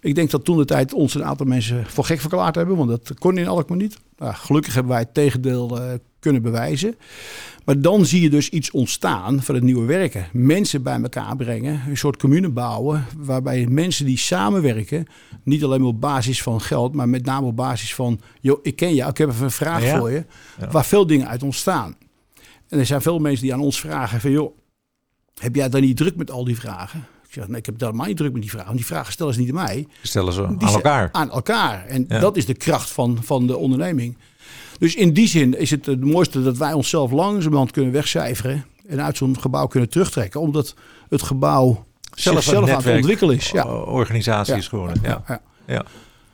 Ik 0.00 0.14
denk 0.14 0.30
dat 0.30 0.44
toen 0.44 0.56
de 0.56 0.64
tijd 0.64 0.92
ons 0.92 1.14
een 1.14 1.24
aantal 1.24 1.46
mensen 1.46 1.86
voor 1.86 2.04
gek 2.04 2.20
verklaard 2.20 2.54
hebben, 2.54 2.76
want 2.76 2.88
dat 2.88 3.18
kon 3.18 3.38
in 3.38 3.48
Alkmaar 3.48 3.78
niet. 3.78 3.98
Nou, 4.18 4.34
gelukkig 4.34 4.74
hebben 4.74 4.92
wij 4.92 5.00
het 5.00 5.14
tegendeel 5.14 5.80
eh, 5.80 5.94
kunnen 6.20 6.42
bewijzen. 6.42 6.94
Maar 7.64 7.80
dan 7.80 8.06
zie 8.06 8.20
je 8.22 8.30
dus 8.30 8.48
iets 8.48 8.70
ontstaan 8.70 9.42
van 9.42 9.54
het 9.54 9.64
nieuwe 9.64 9.84
werken. 9.86 10.26
Mensen 10.32 10.82
bij 10.82 11.00
elkaar 11.02 11.36
brengen, 11.36 11.80
een 11.88 11.96
soort 11.96 12.16
commune 12.16 12.48
bouwen, 12.48 13.04
waarbij 13.16 13.66
mensen 13.66 14.06
die 14.06 14.18
samenwerken, 14.18 15.06
niet 15.44 15.64
alleen 15.64 15.80
maar 15.80 15.88
op 15.88 16.00
basis 16.00 16.42
van 16.42 16.60
geld, 16.60 16.94
maar 16.94 17.08
met 17.08 17.24
name 17.24 17.46
op 17.46 17.56
basis 17.56 17.94
van, 17.94 18.20
joh, 18.40 18.58
ik 18.62 18.76
ken 18.76 18.94
jou, 18.94 19.10
ik 19.10 19.18
heb 19.18 19.28
even 19.28 19.44
een 19.44 19.50
vraag 19.50 19.82
Ja. 19.84 19.98
voor 19.98 20.10
je, 20.10 20.24
Ja. 20.60 20.70
waar 20.70 20.84
veel 20.84 21.06
dingen 21.06 21.28
uit 21.28 21.42
ontstaan. 21.42 21.96
En 22.68 22.78
er 22.78 22.86
zijn 22.86 23.02
veel 23.02 23.18
mensen 23.18 23.42
die 23.42 23.52
aan 23.54 23.60
ons 23.60 23.80
vragen 23.80 24.20
van, 24.20 24.30
joh, 24.30 24.56
heb 25.40 25.54
jij 25.54 25.68
dan 25.68 25.80
niet 25.80 25.96
druk 25.96 26.16
met 26.16 26.30
al 26.30 26.44
die 26.44 26.56
vragen? 26.56 27.06
Ik 27.28 27.34
zeg, 27.34 27.48
nee, 27.48 27.58
ik 27.58 27.66
heb 27.66 27.80
helemaal 27.80 28.06
niet 28.06 28.16
druk 28.16 28.32
met 28.32 28.40
die 28.40 28.50
vragen. 28.50 28.66
Want 28.68 28.78
die 28.78 28.86
vragen 28.88 29.12
stellen 29.12 29.34
ze 29.34 29.40
niet 29.40 29.48
aan 29.48 29.54
mij. 29.54 29.86
Stellen 30.02 30.32
ze 30.32 30.46
Die 30.58 30.66
aan 30.68 30.74
elkaar. 30.74 31.08
Aan 31.12 31.30
elkaar. 31.30 31.86
En 31.86 32.04
Ja. 32.08 32.18
dat 32.20 32.36
is 32.36 32.46
de 32.46 32.54
kracht 32.54 32.90
van, 32.90 33.18
van 33.22 33.46
de 33.46 33.56
onderneming. 33.56 34.16
Dus 34.78 34.94
in 34.94 35.12
die 35.12 35.28
zin 35.28 35.58
is 35.58 35.70
het 35.70 35.86
het 35.86 36.04
mooiste 36.04 36.42
dat 36.42 36.56
wij 36.56 36.72
onszelf 36.72 37.10
langzamerhand 37.10 37.70
kunnen 37.70 37.92
wegcijferen. 37.92 38.64
En 38.86 39.02
uit 39.02 39.16
zo'n 39.16 39.40
gebouw 39.40 39.66
kunnen 39.66 39.88
terugtrekken. 39.88 40.40
Omdat 40.40 40.74
het 41.08 41.22
gebouw 41.22 41.86
Zelf 42.14 42.46
een 42.46 42.56
aan 42.56 42.68
het 42.68 42.86
ontwikkelen 42.86 43.36
is. 43.36 43.50
Ja. 43.50 43.64
organisatie 43.74 44.56
is 44.56 44.68
geworden. 44.68 44.96
Ja. 45.02 45.22
Ja. 45.28 45.40
Ja. 45.66 45.84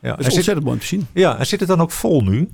Ja. 0.00 0.10
Dat 0.10 0.18
En 0.18 0.18
is 0.18 0.24
zit, 0.24 0.34
ontzettend 0.34 0.64
mooi 0.64 0.76
om 0.76 0.82
te 0.82 0.86
zien. 0.86 1.06
ja, 1.12 1.38
en 1.38 1.46
zit 1.46 1.60
het 1.60 1.68
dan 1.68 1.80
ook 1.80 1.90
vol 1.90 2.20
nu? 2.20 2.48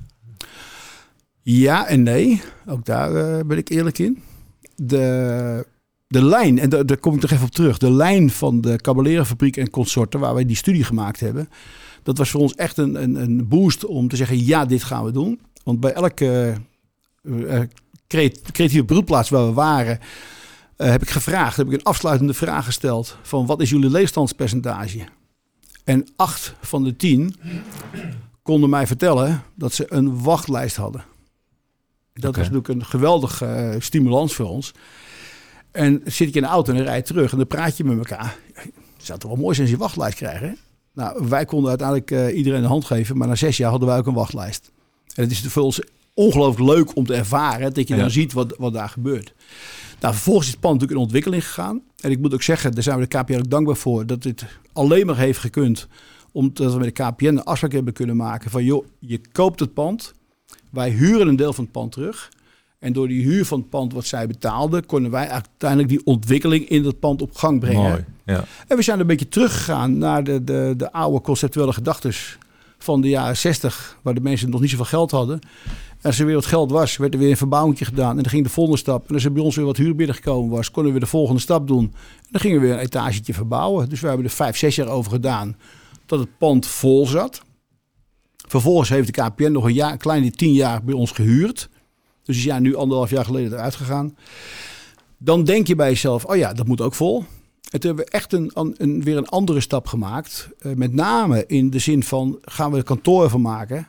Ja 1.41 1.87
en 1.87 2.03
nee. 2.03 2.41
Ook 2.65 2.85
daar 2.85 3.15
eh, 3.15 3.45
ben 3.45 3.57
ik 3.57 3.69
eerlijk 3.69 3.99
in. 3.99 4.23
De, 4.75 5.65
de 6.07 6.25
lijn, 6.25 6.59
en 6.59 6.69
daar, 6.69 6.85
daar 6.85 6.97
kom 6.97 7.15
ik 7.15 7.21
nog 7.21 7.31
even 7.31 7.45
op 7.45 7.51
terug. 7.51 7.77
De 7.77 7.91
lijn 7.91 8.29
van 8.29 8.61
de 8.61 8.75
Cabalera-fabriek 8.75 9.57
en 9.57 9.69
consorten, 9.69 10.19
waar 10.19 10.33
wij 10.33 10.45
die 10.45 10.55
studie 10.55 10.83
gemaakt 10.83 11.19
hebben. 11.19 11.49
Dat 12.03 12.17
was 12.17 12.29
voor 12.29 12.41
ons 12.41 12.53
echt 12.55 12.77
een, 12.77 13.03
een, 13.03 13.15
een 13.15 13.47
boost 13.47 13.85
om 13.85 14.07
te 14.07 14.15
zeggen, 14.15 14.45
ja, 14.45 14.65
dit 14.65 14.83
gaan 14.83 15.03
we 15.05 15.11
doen. 15.11 15.39
Want 15.71 15.83
bij 15.83 15.93
elke 15.93 16.55
eh, 17.23 17.61
eh, 17.61 17.67
creat- 18.07 18.51
creatieve 18.51 18.85
broedplaats 18.85 19.29
waar 19.29 19.45
we 19.45 19.53
waren, 19.53 19.99
eh, 20.75 20.89
heb 20.89 21.01
ik 21.01 21.09
gevraagd, 21.09 21.57
heb 21.57 21.67
ik 21.67 21.73
een 21.73 21.83
afsluitende 21.83 22.33
vraag 22.33 22.65
gesteld 22.65 23.17
van 23.21 23.45
wat 23.45 23.61
is 23.61 23.69
jullie 23.69 23.89
leegstandspercentage? 23.89 24.99
En 25.83 26.07
acht 26.15 26.55
van 26.61 26.83
de 26.83 26.95
tien 26.95 27.35
konden 28.41 28.69
mij 28.69 28.87
vertellen 28.87 29.43
dat 29.55 29.73
ze 29.73 29.93
een 29.93 30.21
wachtlijst 30.21 30.75
hadden. 30.75 31.03
Dat 32.13 32.29
Oké. 32.29 32.39
was 32.39 32.49
natuurlijk 32.49 32.67
een 32.67 32.85
geweldige 32.85 33.75
stimulans 33.79 34.33
voor 34.33 34.47
ons. 34.47 34.73
En 35.71 36.01
zit 36.05 36.27
ik 36.27 36.35
in 36.35 36.41
de 36.41 36.47
auto 36.47 36.71
en 36.71 36.77
dan 36.77 36.87
rijd 36.87 37.05
terug 37.05 37.31
en 37.31 37.37
dan 37.37 37.47
praat 37.47 37.77
je 37.77 37.83
met 37.83 37.97
elkaar. 37.97 38.37
Het 38.53 39.05
zou 39.05 39.19
toch 39.19 39.31
wel 39.31 39.39
mooi 39.39 39.55
zijn 39.55 39.67
als 39.67 39.75
je 39.75 39.81
een 39.81 39.87
wachtlijst 39.87 40.17
krijgt, 40.17 40.41
hè? 40.41 40.51
Nou, 40.93 41.27
wij 41.27 41.45
konden 41.45 41.69
uiteindelijk 41.69 42.35
iedereen 42.35 42.61
de 42.61 42.67
hand 42.67 42.85
geven, 42.85 43.17
maar 43.17 43.27
na 43.27 43.35
zes 43.35 43.57
jaar 43.57 43.69
hadden 43.69 43.87
wij 43.87 43.97
ook 43.97 44.07
een 44.07 44.13
wachtlijst. 44.13 44.71
En 45.15 45.23
het 45.23 45.31
is 45.31 45.39
voor 45.39 45.63
ons 45.63 45.81
ongelooflijk 46.13 46.69
leuk 46.69 46.95
om 46.95 47.05
te 47.05 47.13
ervaren 47.13 47.73
dat 47.73 47.87
je 47.87 47.95
Ja. 47.95 47.99
dan 48.01 48.11
ziet 48.11 48.33
wat, 48.33 48.55
wat 48.57 48.73
daar 48.73 48.89
gebeurt. 48.89 49.33
Nou, 49.99 50.13
vervolgens 50.13 50.45
is 50.45 50.51
het 50.51 50.61
pand 50.61 50.73
natuurlijk 50.73 50.99
in 50.99 51.05
ontwikkeling 51.05 51.45
gegaan. 51.45 51.81
En 51.99 52.11
ik 52.11 52.19
moet 52.19 52.33
ook 52.33 52.41
zeggen, 52.43 52.71
daar 52.71 52.83
zijn 52.83 52.99
we 52.99 53.07
de 53.07 53.17
KPN 53.17 53.37
ook 53.37 53.49
dankbaar 53.49 53.75
voor, 53.75 54.05
dat 54.05 54.23
dit 54.23 54.45
alleen 54.73 55.05
maar 55.05 55.17
heeft 55.17 55.39
gekund 55.39 55.87
omdat 56.31 56.73
we 56.73 56.79
met 56.79 56.95
de 56.95 57.03
KPN 57.03 57.25
een 57.25 57.43
afspraak 57.43 57.71
hebben 57.71 57.93
kunnen 57.93 58.15
maken 58.15 58.51
van 58.51 58.63
joh, 58.63 58.85
je 58.99 59.21
koopt 59.31 59.59
het 59.59 59.73
pand, 59.73 60.13
wij 60.69 60.89
huren 60.89 61.27
een 61.27 61.35
deel 61.35 61.53
van 61.53 61.63
het 61.63 61.73
pand 61.73 61.91
terug. 61.91 62.31
En 62.79 62.93
door 62.93 63.07
die 63.07 63.23
huur 63.23 63.45
van 63.45 63.59
het 63.59 63.69
pand 63.69 63.93
wat 63.93 64.05
zij 64.05 64.27
betaalden, 64.27 64.85
konden 64.85 65.11
wij 65.11 65.29
uiteindelijk 65.29 65.89
die 65.89 66.05
ontwikkeling 66.05 66.67
in 66.69 66.83
dat 66.83 66.99
pand 66.99 67.21
op 67.21 67.35
gang 67.35 67.59
brengen. 67.59 67.81
Mooi. 67.81 68.05
Ja. 68.25 68.45
En 68.67 68.77
we 68.77 68.83
zijn 68.83 68.99
een 68.99 69.07
beetje 69.07 69.27
teruggegaan 69.27 69.97
naar 69.97 70.23
de, 70.23 70.43
de, 70.43 70.73
de 70.77 70.91
oude 70.91 71.21
conceptuele 71.21 71.73
gedachten 71.73 72.13
van 72.83 73.01
de 73.01 73.09
jaren 73.09 73.37
60, 73.37 73.97
waar 74.01 74.13
de 74.13 74.21
mensen 74.21 74.49
nog 74.49 74.61
niet 74.61 74.69
zoveel 74.69 74.85
geld 74.85 75.11
hadden. 75.11 75.39
En 76.01 76.07
als 76.07 76.19
er 76.19 76.25
weer 76.25 76.35
wat 76.35 76.45
geld 76.45 76.71
was, 76.71 76.97
werd 76.97 77.13
er 77.13 77.19
weer 77.19 77.29
een 77.29 77.37
verbouwing 77.37 77.77
gedaan. 77.77 78.09
En 78.09 78.23
dan 78.23 78.31
ging 78.31 78.43
de 78.43 78.49
volgende 78.49 78.79
stap. 78.79 79.07
En 79.07 79.13
als 79.13 79.25
er 79.25 79.31
bij 79.31 79.43
ons 79.43 79.55
weer 79.55 79.65
wat 79.65 79.77
huur 79.77 79.95
binnengekomen 79.95 80.49
was, 80.49 80.71
konden 80.71 80.93
we 80.93 80.99
de 80.99 81.05
volgende 81.05 81.41
stap 81.41 81.67
doen. 81.67 81.83
En 81.83 82.27
dan 82.29 82.41
gingen 82.41 82.59
we 82.59 82.65
weer 82.67 82.75
een 82.75 82.81
etagetje 82.81 83.33
verbouwen. 83.33 83.89
Dus 83.89 83.99
we 83.99 84.07
hebben 84.07 84.25
er 84.25 84.31
vijf, 84.31 84.57
zes 84.57 84.75
jaar 84.75 84.87
over 84.87 85.11
gedaan 85.11 85.57
dat 86.05 86.19
het 86.19 86.37
pand 86.37 86.67
vol 86.67 87.07
zat. 87.07 87.41
Vervolgens 88.47 88.89
heeft 88.89 89.15
de 89.15 89.21
KPN 89.21 89.51
nog 89.51 89.63
een, 89.63 89.73
jaar, 89.73 89.97
kleine 89.97 90.31
tien 90.31 90.53
jaar 90.53 90.83
bij 90.83 90.93
ons 90.93 91.11
gehuurd. 91.11 91.69
Dus 92.23 92.35
die 92.35 92.43
zijn 92.43 92.61
nu 92.61 92.75
anderhalf 92.75 93.09
jaar 93.09 93.25
geleden 93.25 93.51
eruit 93.51 93.75
gegaan. 93.75 94.15
Dan 95.17 95.43
denk 95.43 95.67
je 95.67 95.75
bij 95.75 95.89
jezelf, 95.89 96.25
oh 96.25 96.35
ja, 96.35 96.53
dat 96.53 96.67
moet 96.67 96.81
ook 96.81 96.93
vol. 96.93 97.25
Toen 97.61 97.79
hebben 97.81 98.05
we 98.05 98.11
echt 98.11 98.33
een, 98.33 98.51
een, 98.53 99.03
weer 99.03 99.17
een 99.17 99.27
andere 99.27 99.59
stap 99.59 99.87
gemaakt. 99.87 100.49
Eh, 100.59 100.73
met 100.73 100.93
name 100.93 101.45
in 101.45 101.69
de 101.69 101.79
zin 101.79 102.03
van, 102.03 102.37
gaan 102.41 102.71
we 102.71 102.77
er 102.77 102.83
kantoor 102.83 103.29
van 103.29 103.41
maken? 103.41 103.87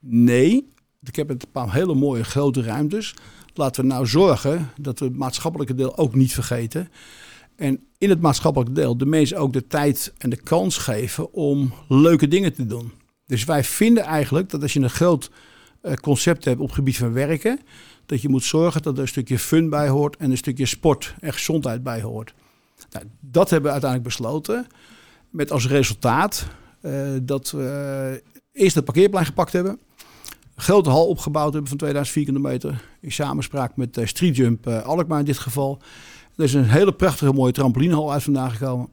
Nee, 0.00 0.72
ik 1.02 1.16
heb 1.16 1.30
een 1.30 1.40
paar 1.52 1.72
hele 1.72 1.94
mooie 1.94 2.24
grote 2.24 2.62
ruimtes. 2.62 3.14
Laten 3.54 3.82
we 3.82 3.88
nou 3.88 4.06
zorgen 4.06 4.70
dat 4.80 4.98
we 4.98 5.04
het 5.04 5.16
maatschappelijke 5.16 5.74
deel 5.74 5.96
ook 5.96 6.14
niet 6.14 6.32
vergeten. 6.32 6.88
En 7.56 7.80
in 7.98 8.10
het 8.10 8.20
maatschappelijke 8.20 8.72
deel 8.72 8.96
de 8.96 9.06
mensen 9.06 9.36
ook 9.36 9.52
de 9.52 9.66
tijd 9.66 10.12
en 10.18 10.30
de 10.30 10.42
kans 10.42 10.76
geven 10.76 11.32
om 11.32 11.72
leuke 11.88 12.28
dingen 12.28 12.52
te 12.52 12.66
doen. 12.66 12.92
Dus 13.26 13.44
wij 13.44 13.64
vinden 13.64 14.02
eigenlijk 14.02 14.50
dat 14.50 14.62
als 14.62 14.72
je 14.72 14.80
een 14.80 14.90
groot 14.90 15.30
eh, 15.80 15.94
concept 15.94 16.44
hebt 16.44 16.60
op 16.60 16.66
het 16.66 16.74
gebied 16.74 16.96
van 16.96 17.12
werken, 17.12 17.60
dat 18.06 18.22
je 18.22 18.28
moet 18.28 18.44
zorgen 18.44 18.82
dat 18.82 18.94
er 18.94 19.02
een 19.02 19.08
stukje 19.08 19.38
fun 19.38 19.70
bij 19.70 19.88
hoort 19.88 20.16
en 20.16 20.30
een 20.30 20.36
stukje 20.36 20.66
sport 20.66 21.14
en 21.20 21.32
gezondheid 21.32 21.82
bij 21.82 22.00
hoort. 22.00 22.34
Nou, 22.90 23.04
dat 23.20 23.50
hebben 23.50 23.66
we 23.66 23.72
uiteindelijk 23.80 24.10
besloten. 24.16 24.66
Met 25.30 25.50
als 25.50 25.68
resultaat 25.68 26.46
eh, 26.80 26.92
dat 27.22 27.50
we 27.50 28.22
eerst 28.52 28.74
het 28.74 28.84
parkeerplein 28.84 29.26
gepakt 29.26 29.52
hebben. 29.52 29.72
Een 30.54 30.62
grote 30.64 30.90
hal 30.90 31.06
opgebouwd 31.06 31.52
hebben 31.52 31.68
van 31.68 31.78
2000 31.78 32.16
vierkante 32.16 32.48
meter. 32.48 32.84
In 33.00 33.12
samenspraak 33.12 33.76
met 33.76 33.96
eh, 33.96 34.06
Street 34.06 34.36
Jump 34.36 34.66
eh, 34.66 34.82
Alkmaar 34.82 35.18
in 35.18 35.24
dit 35.24 35.38
geval. 35.38 35.78
Er 36.36 36.44
is 36.44 36.54
een 36.54 36.68
hele 36.68 36.92
prachtige 36.92 37.32
mooie 37.32 37.52
trampolinehal 37.52 38.12
uit 38.12 38.22
vandaan 38.22 38.50
gekomen. 38.50 38.88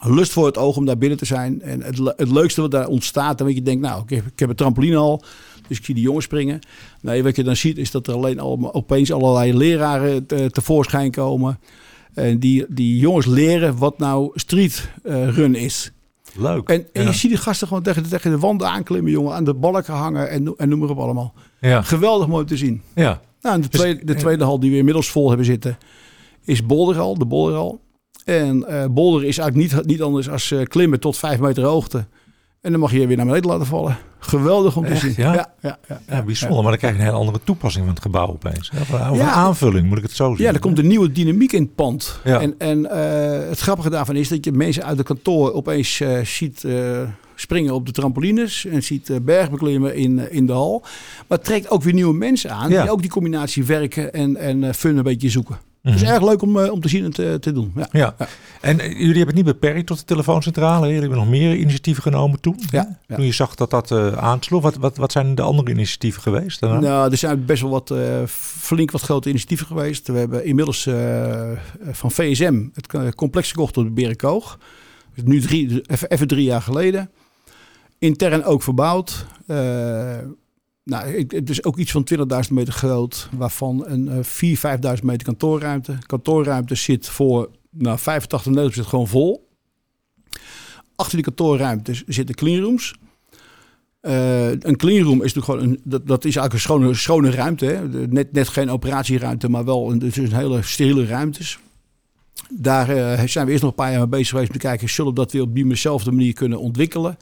lust 0.00 0.32
voor 0.32 0.46
het 0.46 0.56
oog 0.58 0.76
om 0.76 0.84
daar 0.86 0.98
binnen 0.98 1.18
te 1.18 1.24
zijn. 1.24 1.62
En 1.62 1.82
het, 1.82 1.98
het 1.98 2.30
leukste 2.30 2.60
wat 2.60 2.70
daar 2.70 2.86
ontstaat, 2.86 3.38
dan 3.38 3.46
weet 3.46 3.56
je 3.56 3.62
denkt, 3.62 3.82
nou, 3.82 4.02
ik 4.02 4.10
heb, 4.10 4.26
ik 4.26 4.38
heb 4.38 4.48
een 4.48 4.54
trampoline 4.56 4.96
al, 4.96 5.22
dus 5.68 5.78
ik 5.78 5.84
zie 5.84 5.94
die 5.94 6.04
jongens 6.04 6.24
springen. 6.24 6.60
Nee, 7.00 7.22
wat 7.22 7.36
je 7.36 7.44
dan 7.44 7.56
ziet 7.56 7.78
is 7.78 7.90
dat 7.90 8.06
er 8.06 8.14
alleen 8.14 8.40
allemaal, 8.40 8.74
opeens 8.74 9.12
allerlei 9.12 9.56
leraren 9.56 10.26
te- 10.26 10.50
tevoorschijn 10.50 11.10
komen. 11.10 11.58
En 12.14 12.38
die, 12.38 12.64
die 12.68 12.98
jongens 12.98 13.26
leren 13.26 13.76
wat 13.78 13.98
nou 13.98 14.30
street 14.34 14.90
eh, 15.02 15.28
run 15.28 15.54
is. 15.54 15.92
Leuk. 16.36 16.68
En, 16.68 16.86
en 16.92 17.02
ja. 17.02 17.08
je 17.08 17.14
ziet 17.14 17.30
die 17.30 17.40
gasten 17.40 17.68
gewoon 17.68 17.82
tegen, 17.82 18.02
de- 18.02 18.08
tegen 18.08 18.30
de 18.30 18.38
wanden 18.38 18.68
aanklimmen, 18.68 19.10
jongen, 19.12 19.34
aan 19.34 19.44
de 19.44 19.54
balken 19.54 19.94
hangen 19.94 20.30
en, 20.30 20.54
en 20.56 20.68
noem 20.68 20.78
maar 20.78 20.88
op 20.88 20.98
allemaal. 20.98 21.34
ja. 21.60 21.82
Geweldig 21.82 22.28
mooi 22.28 22.40
om 22.42 22.48
te 22.48 22.56
zien. 22.56 22.82
ja. 22.94 23.20
Nou, 23.40 23.54
en 23.54 23.60
de, 23.60 23.68
Dus- 23.68 23.80
tweede, 23.80 24.04
de 24.04 24.14
tweede 24.14 24.44
hal 24.44 24.60
die 24.60 24.70
we 24.70 24.76
inmiddels 24.76 25.10
vol 25.10 25.28
hebben 25.28 25.46
zitten 25.46 25.78
is 26.44 26.66
Bolderhal, 26.66 27.18
de 27.18 27.26
Bolderhal. 27.26 27.80
En 28.24 28.64
eh 28.68 28.84
Bolder 28.90 29.24
is 29.24 29.38
eigenlijk 29.38 29.72
niet, 29.74 29.86
niet 29.86 30.02
anders 30.02 30.30
als 30.30 30.50
eh, 30.50 30.62
klimmen 30.62 31.00
tot 31.00 31.16
vijf 31.16 31.40
meter 31.40 31.64
hoogte. 31.64 32.06
En 32.60 32.70
dan 32.70 32.80
mag 32.80 32.92
je 32.92 33.00
je 33.00 33.06
weer 33.06 33.16
naar 33.16 33.26
beneden 33.26 33.50
laten 33.50 33.66
vallen. 33.66 33.96
Geweldig 34.18 34.76
om 34.76 34.84
te 34.84 34.90
Echt, 34.90 35.00
zien. 35.00 35.14
ja? 35.16 35.34
ja, 35.34 35.54
ja, 35.60 35.78
ja. 35.88 36.00
Ja, 36.08 36.22
bijzonder. 36.22 36.62
Maar 36.62 36.70
dan 36.70 36.78
krijg 36.78 36.94
je 36.94 36.98
een 36.98 37.06
hele 37.06 37.18
andere 37.18 37.40
toepassing 37.44 37.84
van 37.84 37.94
het 37.94 38.02
gebouw 38.02 38.26
opeens. 38.26 38.72
Of 38.80 38.92
een, 38.92 39.22
aanvulling, 39.22 39.86
moet 39.86 39.96
ik 39.96 40.02
het 40.02 40.12
zo 40.12 40.34
zien. 40.34 40.46
Ja, 40.46 40.52
er 40.52 40.58
komt 40.58 40.78
een 40.78 40.86
nieuwe 40.86 41.12
dynamiek 41.12 41.52
in 41.52 41.62
het 41.62 41.74
pand. 41.74 42.20
Ja. 42.24 42.40
En, 42.40 42.54
en 42.58 42.90
eh, 42.90 43.48
het 43.48 43.58
grappige 43.58 43.90
daarvan 43.90 44.16
is 44.16 44.28
dat 44.28 44.44
je 44.44 44.52
mensen 44.52 44.84
uit 44.84 44.98
het 44.98 45.06
kantoor 45.06 45.52
opeens 45.52 46.00
eh, 46.00 46.20
ziet 46.24 46.64
eh, 46.64 47.00
springen 47.34 47.74
op 47.74 47.86
de 47.86 47.92
trampolines. 47.92 48.64
En 48.64 48.82
ziet 48.82 49.18
bergbeklimmen 49.22 49.94
in, 49.94 50.30
in 50.30 50.46
de 50.46 50.52
hal. 50.52 50.80
Maar 51.26 51.38
het 51.38 51.46
trekt 51.46 51.70
ook 51.70 51.82
weer 51.82 51.94
nieuwe 51.94 52.14
mensen 52.14 52.50
aan. 52.50 52.68
Die 52.68 52.90
ook 52.90 53.00
die 53.00 53.10
combinatie 53.10 53.64
werken 53.64 54.12
en, 54.12 54.36
en 54.36 54.74
fun 54.74 54.96
een 54.96 55.02
beetje 55.02 55.30
zoeken. 55.30 55.67
Mhm. 55.88 55.98
Het 55.98 56.08
is 56.08 56.14
erg 56.14 56.28
leuk 56.28 56.42
om, 56.42 56.58
eh, 56.58 56.72
om 56.72 56.80
te 56.80 56.88
zien 56.88 57.04
en 57.04 57.10
te, 57.10 57.36
te 57.40 57.52
doen. 57.52 57.72
Ja. 57.76 57.88
Ja. 57.92 58.14
En 58.60 58.80
eh, 58.80 58.88
jullie 58.88 59.06
hebben 59.06 59.26
het 59.26 59.34
niet 59.34 59.44
beperkt 59.44 59.86
tot 59.86 59.98
de 59.98 60.04
telefooncentrale. 60.04 60.86
Jullie 60.86 61.00
hebben 61.00 61.18
nog 61.18 61.28
meer 61.28 61.56
initiatieven 61.56 62.02
genomen 62.02 62.40
toen. 62.40 62.56
Ja, 62.70 62.98
ja. 63.06 63.16
Toen 63.16 63.24
je 63.24 63.32
zag 63.32 63.54
dat 63.54 63.70
dat 63.70 63.90
eh, 63.90 64.12
aansloeg. 64.12 64.62
Wat, 64.62 64.76
wat, 64.76 64.96
wat 64.96 65.12
zijn 65.12 65.34
de 65.34 65.42
andere 65.42 65.70
initiatieven 65.70 66.22
geweest 66.22 66.60
daarna? 66.60 66.78
Nou, 66.78 67.10
er 67.10 67.16
zijn 67.16 67.44
best 67.44 67.62
wel 67.62 67.70
wat, 67.70 67.94
flink 68.30 68.90
wat 68.90 69.00
grote 69.00 69.28
initiatieven 69.28 69.66
geweest. 69.66 70.08
We 70.08 70.18
hebben 70.18 70.44
inmiddels 70.44 70.88
van 71.90 72.10
VSM 72.10 72.66
het 72.74 73.14
complex 73.14 73.50
gekocht 73.50 73.76
op 73.76 73.84
de 73.84 73.90
Berenkoog. 73.90 74.58
Dus 75.14 75.24
nu 75.24 75.40
drie, 75.40 75.82
even, 75.86 76.08
even 76.10 76.26
drie 76.26 76.44
jaar 76.44 76.62
geleden. 76.62 77.10
Intern 77.98 78.44
ook 78.44 78.62
verbouwd. 78.62 79.26
Eh, 80.88 80.94
nou, 80.94 81.26
het 81.28 81.50
is 81.50 81.64
ook 81.64 81.76
iets 81.76 81.90
van 81.90 82.04
20.000 82.04 82.52
meter 82.52 82.72
groot, 82.72 83.28
waarvan 83.36 83.84
een 83.86 84.08
eh 84.08 84.22
4.000, 84.22 84.98
5.000 84.98 85.02
meter 85.02 85.24
kantoorruimte. 85.24 85.98
Kantoorruimte 86.06 86.74
zit 86.74 87.08
voor 87.08 87.50
nou, 87.70 87.98
85, 87.98 88.52
90 88.52 88.88
gewoon 88.88 89.08
vol. 89.08 89.48
Achter 90.96 91.14
die 91.14 91.24
kantoorruimtes 91.24 92.04
zitten 92.06 92.34
cleanrooms. 92.34 92.94
Eh, 94.00 94.50
een 94.50 94.76
cleanroom 94.76 95.22
is 95.22 95.34
natuurlijk 95.34 95.44
gewoon 95.44 95.62
een, 95.62 95.80
dat, 95.84 96.06
dat 96.06 96.24
is 96.24 96.36
eigenlijk 96.36 96.52
een 96.52 96.60
schone, 96.60 96.94
schone 96.94 97.30
ruimte. 97.30 97.64
Hè? 97.64 97.88
Net, 98.06 98.32
net 98.32 98.48
geen 98.48 98.70
operatieruimte, 98.70 99.48
maar 99.48 99.64
wel 99.64 99.90
een, 99.90 100.02
het 100.02 100.16
een 100.16 100.34
hele 100.34 100.62
steriele 100.62 101.06
ruimtes. 101.06 101.58
Daar 102.50 102.88
eh, 102.88 103.26
zijn 103.26 103.46
we 103.46 103.50
eerst 103.50 103.62
nog 103.62 103.70
een 103.70 103.76
paar 103.76 103.90
jaar 103.90 104.00
mee 104.00 104.08
bezig 104.08 104.28
geweest 104.28 104.48
om 104.48 104.54
te 104.54 104.66
kijken, 104.66 104.88
zullen 104.88 105.10
we 105.10 105.18
dat 105.18 105.32
weer 105.32 105.42
op 105.42 105.54
diezelfde 105.54 106.12
manier 106.12 106.32
kunnen 106.32 106.60
ontwikkelen? 106.60 107.16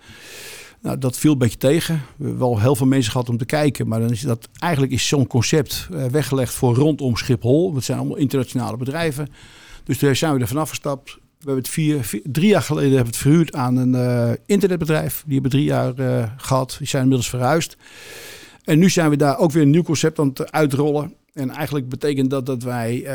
Nou, 0.87 0.99
dat 0.99 1.19
viel 1.19 1.33
een 1.33 1.39
beetje 1.39 1.59
tegen. 1.59 1.95
We 1.95 2.25
hebben 2.25 2.39
wel 2.39 2.61
heel 2.61 2.77
veel 2.77 2.87
mensen 2.87 3.13
gehad 3.13 3.29
om 3.29 3.37
te 3.37 3.45
kijken, 3.45 3.89
maar 3.89 4.01
dan 4.01 4.11
is 4.11 4.21
dat 4.21 4.49
eigenlijk 4.59 4.93
is 4.93 5.09
zo'n 5.09 5.27
concept 5.27 5.89
eh, 5.93 6.05
weggelegd 6.05 6.55
voor 6.55 6.75
rondom 6.75 7.17
Schiphol. 7.17 7.75
Het 7.75 7.85
zijn 7.85 7.99
allemaal 7.99 8.17
internationale 8.17 8.77
bedrijven. 8.77 9.29
Dus 9.85 9.99
daar 9.99 10.17
zijn 10.17 10.35
we 10.35 10.41
er 10.41 10.49
vanaf 10.49 10.69
gestapt. 10.69 11.15
We 11.15 11.21
hebben 11.39 11.57
het 11.57 11.69
vier, 11.69 12.21
drie 12.23 12.49
jaar 12.49 12.63
geleden 12.63 12.91
hebben 12.91 13.13
het 13.13 13.17
verhuurd 13.17 13.55
aan 13.55 13.77
een 13.77 13.95
eh, 13.95 14.33
internetbedrijf. 14.47 15.23
Die 15.25 15.35
hebben 15.35 15.51
drie 15.51 15.65
jaar 15.65 15.99
eh, 15.99 16.31
gehad. 16.37 16.77
Die 16.79 16.87
zijn 16.87 17.03
inmiddels 17.03 17.31
verhuisd. 17.31 17.77
En 18.65 18.79
nu 18.79 18.91
zijn 18.91 19.11
we 19.11 19.17
daar 19.17 19.39
ook 19.39 19.53
weer 19.53 19.63
een 19.63 19.71
nieuw 19.71 19.83
concept 19.83 20.19
aan 20.19 20.29
het 20.29 20.53
uitrollen. 20.53 21.15
En 21.33 21.51
eigenlijk 21.51 21.89
betekent 21.89 22.31
dat 22.31 22.47
dat 22.47 22.63
wij 22.63 23.07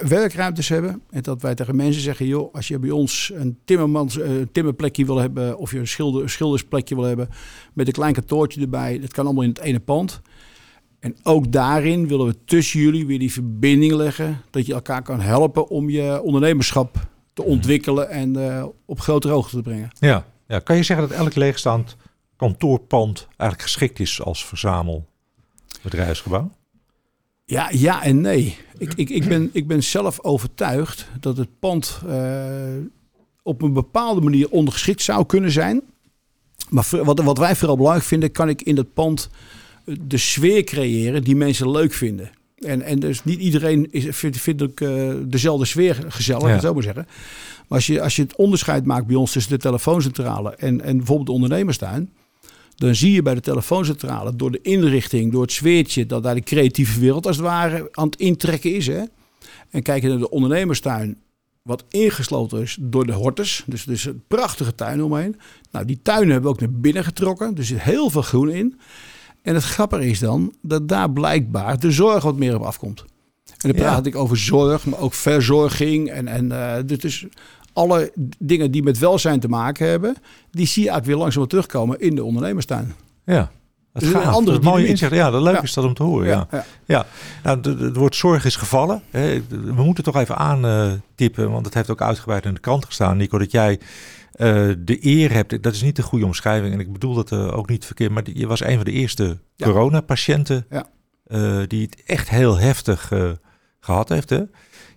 werkruimtes 0.00 0.68
hebben. 0.68 1.02
En 1.10 1.22
dat 1.22 1.42
wij 1.42 1.54
tegen 1.54 1.76
mensen 1.76 2.02
zeggen: 2.02 2.26
joh, 2.26 2.54
als 2.54 2.68
je 2.68 2.78
bij 2.78 2.90
ons 2.90 3.32
een 3.34 3.58
timmermans, 3.64 4.18
eh, 4.18 4.30
timmerplekje 4.52 5.04
wil 5.04 5.16
hebben. 5.16 5.58
of 5.58 5.70
je 5.70 5.78
een 5.78 5.88
schilder, 5.88 6.30
schildersplekje 6.30 6.94
wil 6.94 7.04
hebben. 7.04 7.28
met 7.72 7.86
een 7.86 7.92
klein 7.92 8.12
kantoortje 8.12 8.60
erbij. 8.60 9.00
Dat 9.00 9.12
kan 9.12 9.24
allemaal 9.24 9.42
in 9.42 9.48
het 9.48 9.58
ene 9.58 9.80
pand. 9.80 10.20
En 11.00 11.16
ook 11.22 11.52
daarin 11.52 12.08
willen 12.08 12.26
we 12.26 12.44
tussen 12.44 12.80
jullie 12.80 13.06
weer 13.06 13.18
die 13.18 13.32
verbinding 13.32 13.92
leggen. 13.92 14.40
Dat 14.50 14.66
je 14.66 14.72
elkaar 14.72 15.02
kan 15.02 15.20
helpen 15.20 15.68
om 15.68 15.90
je 15.90 16.22
ondernemerschap 16.22 17.08
te 17.32 17.42
ontwikkelen 17.42 18.10
en 18.10 18.56
eh, 18.56 18.66
op 18.84 19.00
grotere 19.00 19.32
hoogte 19.32 19.56
te 19.56 19.62
brengen. 19.62 19.90
Ja. 19.98 20.26
ja. 20.46 20.58
Kan 20.58 20.76
je 20.76 20.82
zeggen 20.82 21.08
dat 21.08 21.18
elk 21.18 21.34
leegstaand 21.34 21.96
kantoorpand 22.36 23.26
eigenlijk 23.28 23.62
geschikt 23.62 24.00
is 24.00 24.22
als 24.22 24.46
verzamelbedrijfsgebouw? 24.46 26.50
Ja, 27.48 27.68
ja 27.72 28.02
en 28.02 28.20
nee. 28.20 28.56
Ik, 28.78 28.92
ik, 28.94 29.10
ik, 29.10 29.28
ben, 29.28 29.50
ik 29.52 29.66
ben 29.66 29.82
zelf 29.82 30.22
overtuigd 30.22 31.06
dat 31.20 31.36
het 31.36 31.48
pand 31.58 32.00
eh, 32.08 32.54
op 33.42 33.62
een 33.62 33.72
bepaalde 33.72 34.20
manier 34.20 34.50
ondergeschikt 34.50 35.02
zou 35.02 35.26
kunnen 35.26 35.50
zijn. 35.50 35.82
Maar 36.68 36.86
wat, 36.90 37.20
wat 37.20 37.38
wij 37.38 37.56
vooral 37.56 37.76
belangrijk 37.76 38.06
vinden, 38.06 38.32
kan 38.32 38.48
ik 38.48 38.62
in 38.62 38.74
dat 38.74 38.92
pand 38.92 39.30
eh, 39.84 39.94
de 40.00 40.16
sfeer 40.16 40.64
creëren 40.64 41.24
die 41.24 41.36
mensen 41.36 41.70
leuk 41.70 41.92
vinden. 41.92 42.30
En, 42.56 42.82
en 42.82 42.98
dus 42.98 43.24
niet 43.24 43.40
iedereen 43.40 43.92
is, 43.92 44.16
vindt, 44.16 44.40
vindt 44.40 44.62
ook 44.62 44.80
eh, 44.80 45.14
dezelfde 45.24 45.64
sfeer 45.64 46.04
gezellig, 46.08 46.48
ja. 46.48 46.60
zo 46.60 46.74
maar 46.74 46.82
zeggen. 46.82 47.06
Maar 47.68 47.78
als 47.78 47.86
je, 47.86 48.02
als 48.02 48.16
je 48.16 48.22
het 48.22 48.36
onderscheid 48.36 48.84
maakt 48.84 49.06
bij 49.06 49.16
ons 49.16 49.32
tussen 49.32 49.52
de 49.52 49.58
telefooncentrale 49.58 50.54
en, 50.56 50.80
en 50.80 50.96
bijvoorbeeld 50.96 51.26
de 51.26 51.34
ondernemerstuin. 51.34 52.10
Dan 52.76 52.94
zie 52.94 53.12
je 53.12 53.22
bij 53.22 53.34
de 53.34 53.40
telefooncentrale 53.40 54.36
door 54.36 54.50
de 54.50 54.60
inrichting, 54.62 55.32
door 55.32 55.42
het 55.42 55.52
sfeertje, 55.52 56.06
dat 56.06 56.22
daar 56.22 56.34
de 56.34 56.40
creatieve 56.40 57.00
wereld 57.00 57.26
als 57.26 57.36
het 57.36 57.44
ware 57.44 57.88
aan 57.92 58.06
het 58.06 58.16
intrekken 58.16 58.74
is. 58.74 58.86
Hè? 58.86 59.02
En 59.70 59.82
kijk 59.82 60.02
je 60.02 60.08
naar 60.08 60.18
de 60.18 60.30
ondernemerstuin, 60.30 61.18
wat 61.62 61.84
ingesloten 61.90 62.60
is 62.62 62.76
door 62.80 63.06
de 63.06 63.12
hortus. 63.12 63.62
Dus, 63.66 63.84
dus 63.84 64.04
een 64.04 64.22
prachtige 64.28 64.74
tuin 64.74 65.02
omheen. 65.02 65.36
Nou, 65.70 65.84
die 65.84 65.98
tuinen 66.02 66.30
hebben 66.32 66.50
we 66.50 66.56
ook 66.56 66.60
naar 66.70 66.80
binnen 66.80 67.04
getrokken. 67.04 67.56
Er 67.56 67.64
zit 67.64 67.80
heel 67.82 68.10
veel 68.10 68.22
groen 68.22 68.50
in. 68.50 68.78
En 69.42 69.54
het 69.54 69.64
grappige 69.64 70.06
is 70.06 70.18
dan 70.18 70.54
dat 70.62 70.88
daar 70.88 71.10
blijkbaar 71.10 71.80
de 71.80 71.90
zorg 71.90 72.22
wat 72.24 72.36
meer 72.36 72.54
op 72.54 72.62
afkomt. 72.62 73.00
En 73.46 73.70
dan 73.72 73.80
Ja. 73.80 73.90
praat 73.90 74.06
ik 74.06 74.16
over 74.16 74.36
zorg, 74.36 74.86
maar 74.86 74.98
ook 74.98 75.14
verzorging. 75.14 76.08
En, 76.10 76.28
en 76.28 76.52
eh, 76.52 76.82
dit 76.86 77.04
is 77.04 77.26
alle 77.76 78.12
dingen 78.38 78.70
die 78.70 78.82
met 78.82 78.98
welzijn 78.98 79.40
te 79.40 79.48
maken 79.48 79.88
hebben, 79.88 80.16
die 80.50 80.66
zie 80.66 80.82
je 80.82 80.88
eigenlijk 80.88 81.06
weer 81.06 81.16
langzaam 81.16 81.46
terugkomen 81.46 82.00
in 82.00 82.14
de 82.14 82.24
ondernemerstuin. 82.24 82.94
Ja. 83.24 83.50
Dat 83.92 84.02
Dus 84.04 84.14
een 84.14 84.20
gaat. 84.20 84.34
andere 84.34 84.52
dat 84.56 84.60
is 84.60 84.70
mooi 84.70 84.82
dynamiek. 84.82 84.90
inzicht. 85.02 85.12
Ja, 85.22 85.30
dat 85.30 85.42
leuk 85.42 85.54
Ja. 85.54 85.62
is 85.62 85.72
dat 85.72 85.84
om 85.84 85.94
te 85.94 86.02
horen. 86.02 86.26
Ja. 86.26 86.46
ja. 86.50 86.64
Ja, 86.86 87.06
nou, 87.42 87.60
het 87.84 87.96
woord 87.96 88.16
zorg 88.16 88.44
is 88.44 88.56
gevallen. 88.56 89.02
We 89.10 89.72
moeten 89.82 90.04
toch 90.04 90.16
even 90.16 90.36
aantippen, 90.36 91.50
want 91.50 91.64
het 91.66 91.74
heeft 91.74 91.90
ook 91.90 92.00
uitgebreid 92.02 92.44
in 92.44 92.54
de 92.54 92.60
krant 92.60 92.84
gestaan, 92.84 93.16
Nico, 93.16 93.38
dat 93.38 93.50
jij 93.50 93.78
eh, 94.32 94.48
de 94.78 94.98
eer 95.06 95.32
hebt. 95.32 95.62
Dat 95.62 95.74
is 95.74 95.82
niet 95.82 95.96
de 95.96 96.02
goede 96.02 96.24
omschrijving 96.24 96.72
en 96.74 96.80
ik 96.80 96.92
bedoel 96.92 97.14
dat 97.14 97.32
eh, 97.32 97.56
ook 97.56 97.68
niet 97.68 97.84
verkeerd, 97.84 98.10
maar 98.10 98.22
je 98.32 98.46
was 98.46 98.60
een 98.64 98.76
van 98.76 98.84
de 98.84 98.92
eerste 98.92 99.38
coronapatiënten 99.58 100.66
Ja. 100.70 100.86
eh, 101.26 101.58
die 101.66 101.82
het 101.82 102.02
echt 102.06 102.28
heel 102.28 102.58
heftig 102.58 103.12
eh, 103.12 103.30
gehad 103.80 104.08
heeft. 104.08 104.30
Hè? 104.30 104.42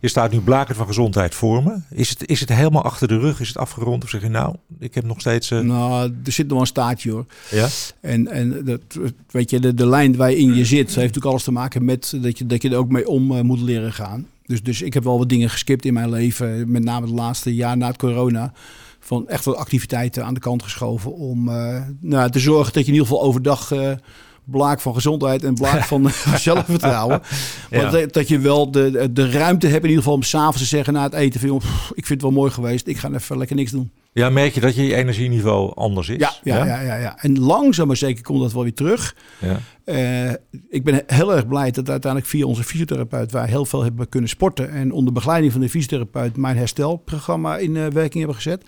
Je 0.01 0.07
staat 0.07 0.31
nu 0.31 0.39
blakend 0.39 0.77
van 0.77 0.87
gezondheid 0.87 1.35
voor 1.35 1.63
me. 1.63 1.77
Is 1.89 2.09
het, 2.09 2.27
is 2.27 2.39
het 2.39 2.49
helemaal 2.53 2.83
achter 2.83 3.07
de 3.07 3.19
rug? 3.19 3.39
Is 3.39 3.47
het 3.47 3.57
afgerond? 3.57 4.03
Of 4.03 4.09
zeg 4.09 4.21
je 4.21 4.29
nou, 4.29 4.55
ik 4.79 4.95
heb 4.95 5.03
nog 5.03 5.19
steeds... 5.19 5.51
eh, 5.51 5.59
Nou, 5.59 6.13
er 6.25 6.31
zit 6.31 6.47
nog 6.47 6.59
een 6.59 6.67
staartje 6.67 7.11
hoor. 7.11 7.25
ja? 7.51 7.67
En, 8.01 8.27
en 8.27 8.65
dat, 8.65 8.81
weet 9.31 9.49
je, 9.49 9.59
de, 9.59 9.73
de 9.73 9.87
lijn 9.87 10.15
waarin 10.15 10.53
je 10.55 10.65
zit, 10.65 10.85
heeft 10.85 10.95
natuurlijk 10.95 11.25
alles 11.25 11.43
te 11.43 11.51
maken 11.51 11.85
met 11.85 12.13
dat 12.21 12.37
je, 12.37 12.45
dat 12.45 12.61
je 12.61 12.69
er 12.69 12.77
ook 12.77 12.89
mee 12.89 13.07
om 13.07 13.31
eh, 13.35 13.41
moet 13.41 13.61
leren 13.61 13.93
gaan. 13.93 14.27
Dus, 14.45 14.63
dus 14.63 14.81
ik 14.81 14.93
heb 14.93 15.03
wel 15.03 15.17
wat 15.17 15.29
dingen 15.29 15.49
geskipt 15.49 15.85
in 15.85 15.93
mijn 15.93 16.09
leven, 16.09 16.71
met 16.71 16.83
name 16.83 17.05
het 17.05 17.15
laatste 17.15 17.55
jaar 17.55 17.77
na 17.77 17.87
het 17.87 17.97
corona. 17.97 18.53
Van 18.99 19.27
echt 19.27 19.45
wat 19.45 19.55
activiteiten 19.55 20.25
aan 20.25 20.33
de 20.33 20.39
kant 20.39 20.63
geschoven 20.63 21.13
om 21.15 21.49
eh, 21.49 21.81
nou, 21.99 22.31
te 22.31 22.39
zorgen 22.39 22.73
dat 22.73 22.85
je 22.85 22.91
in 22.91 22.97
ieder 22.97 23.07
geval 23.07 23.23
overdag 23.23 23.71
blaak 24.51 24.79
van 24.81 24.93
gezondheid 24.93 25.43
en 25.43 25.53
blaak 25.53 25.83
van 25.83 26.09
zelfvertrouwen. 26.35 27.21
Ja. 27.69 27.81
Maar 27.81 27.91
dat, 27.91 28.13
dat 28.13 28.27
je 28.27 28.39
wel 28.39 28.71
de, 28.71 29.09
de 29.11 29.31
ruimte 29.31 29.67
hebt 29.67 29.83
in 29.83 29.89
ieder 29.89 30.03
geval 30.03 30.17
om 30.17 30.23
s'avonds 30.23 30.57
te 30.57 30.65
zeggen 30.65 30.93
na 30.93 31.03
het 31.03 31.13
eten 31.13 31.39
van, 31.39 31.49
joh, 31.49 31.59
pff, 31.59 31.91
ik 31.95 32.05
vind 32.05 32.21
het 32.21 32.21
wel 32.21 32.39
mooi 32.39 32.51
geweest, 32.51 32.87
ik 32.87 32.97
ga 32.97 33.11
even 33.11 33.37
lekker 33.37 33.55
niks 33.55 33.71
doen. 33.71 33.91
ja, 34.13 34.29
merk 34.29 34.53
je 34.53 34.59
dat 34.59 34.75
je 34.75 34.95
energieniveau 34.95 35.75
anders 35.75 36.09
is? 36.09 36.17
Ja, 36.17 36.33
ja, 36.43 36.65
ja, 36.65 36.81
ja, 36.81 36.95
ja. 36.95 37.17
En 37.21 37.39
langzaam 37.39 37.87
maar 37.87 37.97
zeker 37.97 38.23
komt 38.23 38.41
dat 38.41 38.53
wel 38.53 38.63
weer 38.63 38.73
terug. 38.73 39.15
Ja. 39.39 39.59
Eh, 39.83 40.33
ik 40.69 40.83
ben 40.83 41.03
heel 41.07 41.35
erg 41.35 41.47
blij 41.47 41.71
dat 41.71 41.89
uiteindelijk 41.89 42.31
via 42.31 42.45
onze 42.45 42.63
fysiotherapeut 42.63 43.31
wij 43.31 43.47
heel 43.47 43.65
veel 43.65 43.83
hebben 43.83 44.09
kunnen 44.09 44.29
sporten. 44.29 44.71
En 44.71 44.91
onder 44.91 45.13
begeleiding 45.13 45.51
van 45.51 45.61
de 45.61 45.69
fysiotherapeut 45.69 46.37
mijn 46.37 46.57
herstelprogramma 46.57 47.57
in 47.57 47.77
eh, 47.77 47.85
werking 47.87 48.17
hebben 48.17 48.35
gezet. 48.35 48.63